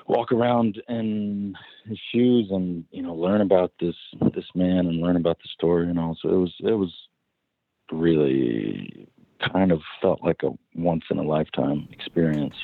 [0.08, 3.96] walk around in his shoes and you know learn about this
[4.34, 6.18] this man and learn about the story and all.
[6.22, 6.94] So it was it was
[7.92, 9.08] really
[9.52, 12.56] kind of felt like a once in a lifetime experience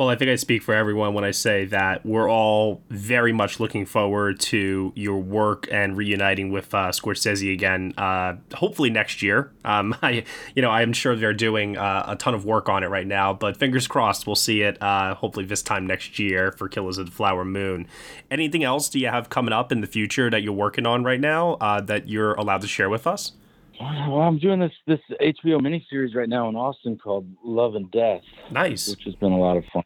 [0.00, 3.60] Well, I think I speak for everyone when I say that we're all very much
[3.60, 7.92] looking forward to your work and reuniting with uh, Scorsese again.
[7.98, 9.52] Uh, hopefully next year.
[9.62, 10.24] Um, I,
[10.54, 13.34] you know, I'm sure they're doing uh, a ton of work on it right now,
[13.34, 14.80] but fingers crossed we'll see it.
[14.82, 17.86] Uh, hopefully this time next year for Killers of the Flower Moon.
[18.30, 21.20] Anything else do you have coming up in the future that you're working on right
[21.20, 23.32] now uh, that you're allowed to share with us?
[23.80, 28.20] Well i'm doing this this hbo miniseries right now in austin called love and death
[28.50, 28.88] Nice.
[28.88, 29.82] which has been a lot of fun.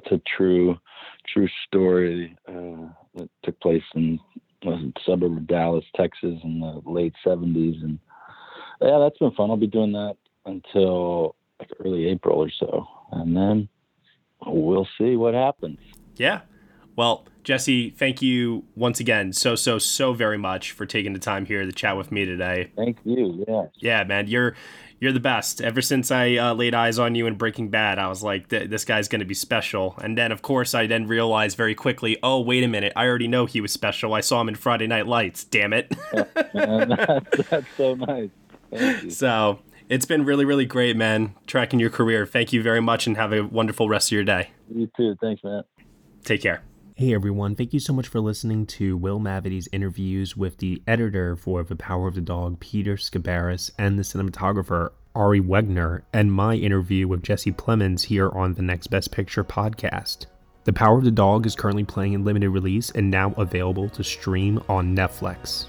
[0.00, 0.78] It's a true
[1.32, 4.18] true story uh, that took place in
[4.62, 7.98] it, suburb of dallas texas in the late 70s and
[8.80, 9.50] yeah that's been fun.
[9.50, 10.16] I'll be doing that
[10.46, 12.86] until like early april or so.
[13.12, 13.68] And then
[14.46, 15.78] we'll see what happens.
[16.16, 16.40] Yeah.
[16.96, 21.46] Well, Jesse, thank you once again so so so very much for taking the time
[21.46, 22.70] here to chat with me today.
[22.76, 23.44] Thank you.
[23.48, 23.66] Yeah.
[23.76, 24.54] Yeah, man, you're
[25.00, 25.62] you're the best.
[25.62, 28.84] Ever since I uh, laid eyes on you in Breaking Bad, I was like, this
[28.84, 29.94] guy's gonna be special.
[30.02, 33.28] And then, of course, I then realized very quickly, oh wait a minute, I already
[33.28, 34.12] know he was special.
[34.12, 35.44] I saw him in Friday Night Lights.
[35.44, 35.94] Damn it.
[36.54, 38.30] Man, that's, that's so nice.
[38.70, 39.10] Thank you.
[39.10, 41.34] so it's been really really great, man.
[41.46, 42.26] Tracking your career.
[42.26, 44.50] Thank you very much, and have a wonderful rest of your day.
[44.72, 45.16] You too.
[45.20, 45.64] Thanks, man.
[46.24, 46.62] Take care.
[47.00, 51.34] Hey everyone, thank you so much for listening to Will Mavity's interviews with the editor
[51.34, 56.56] for The Power of the Dog, Peter Sciberras, and the cinematographer, Ari Wegner, and my
[56.56, 60.26] interview with Jesse Plemons here on the Next Best Picture podcast.
[60.64, 64.04] The Power of the Dog is currently playing in limited release and now available to
[64.04, 65.68] stream on Netflix.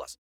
[0.00, 0.30] plus.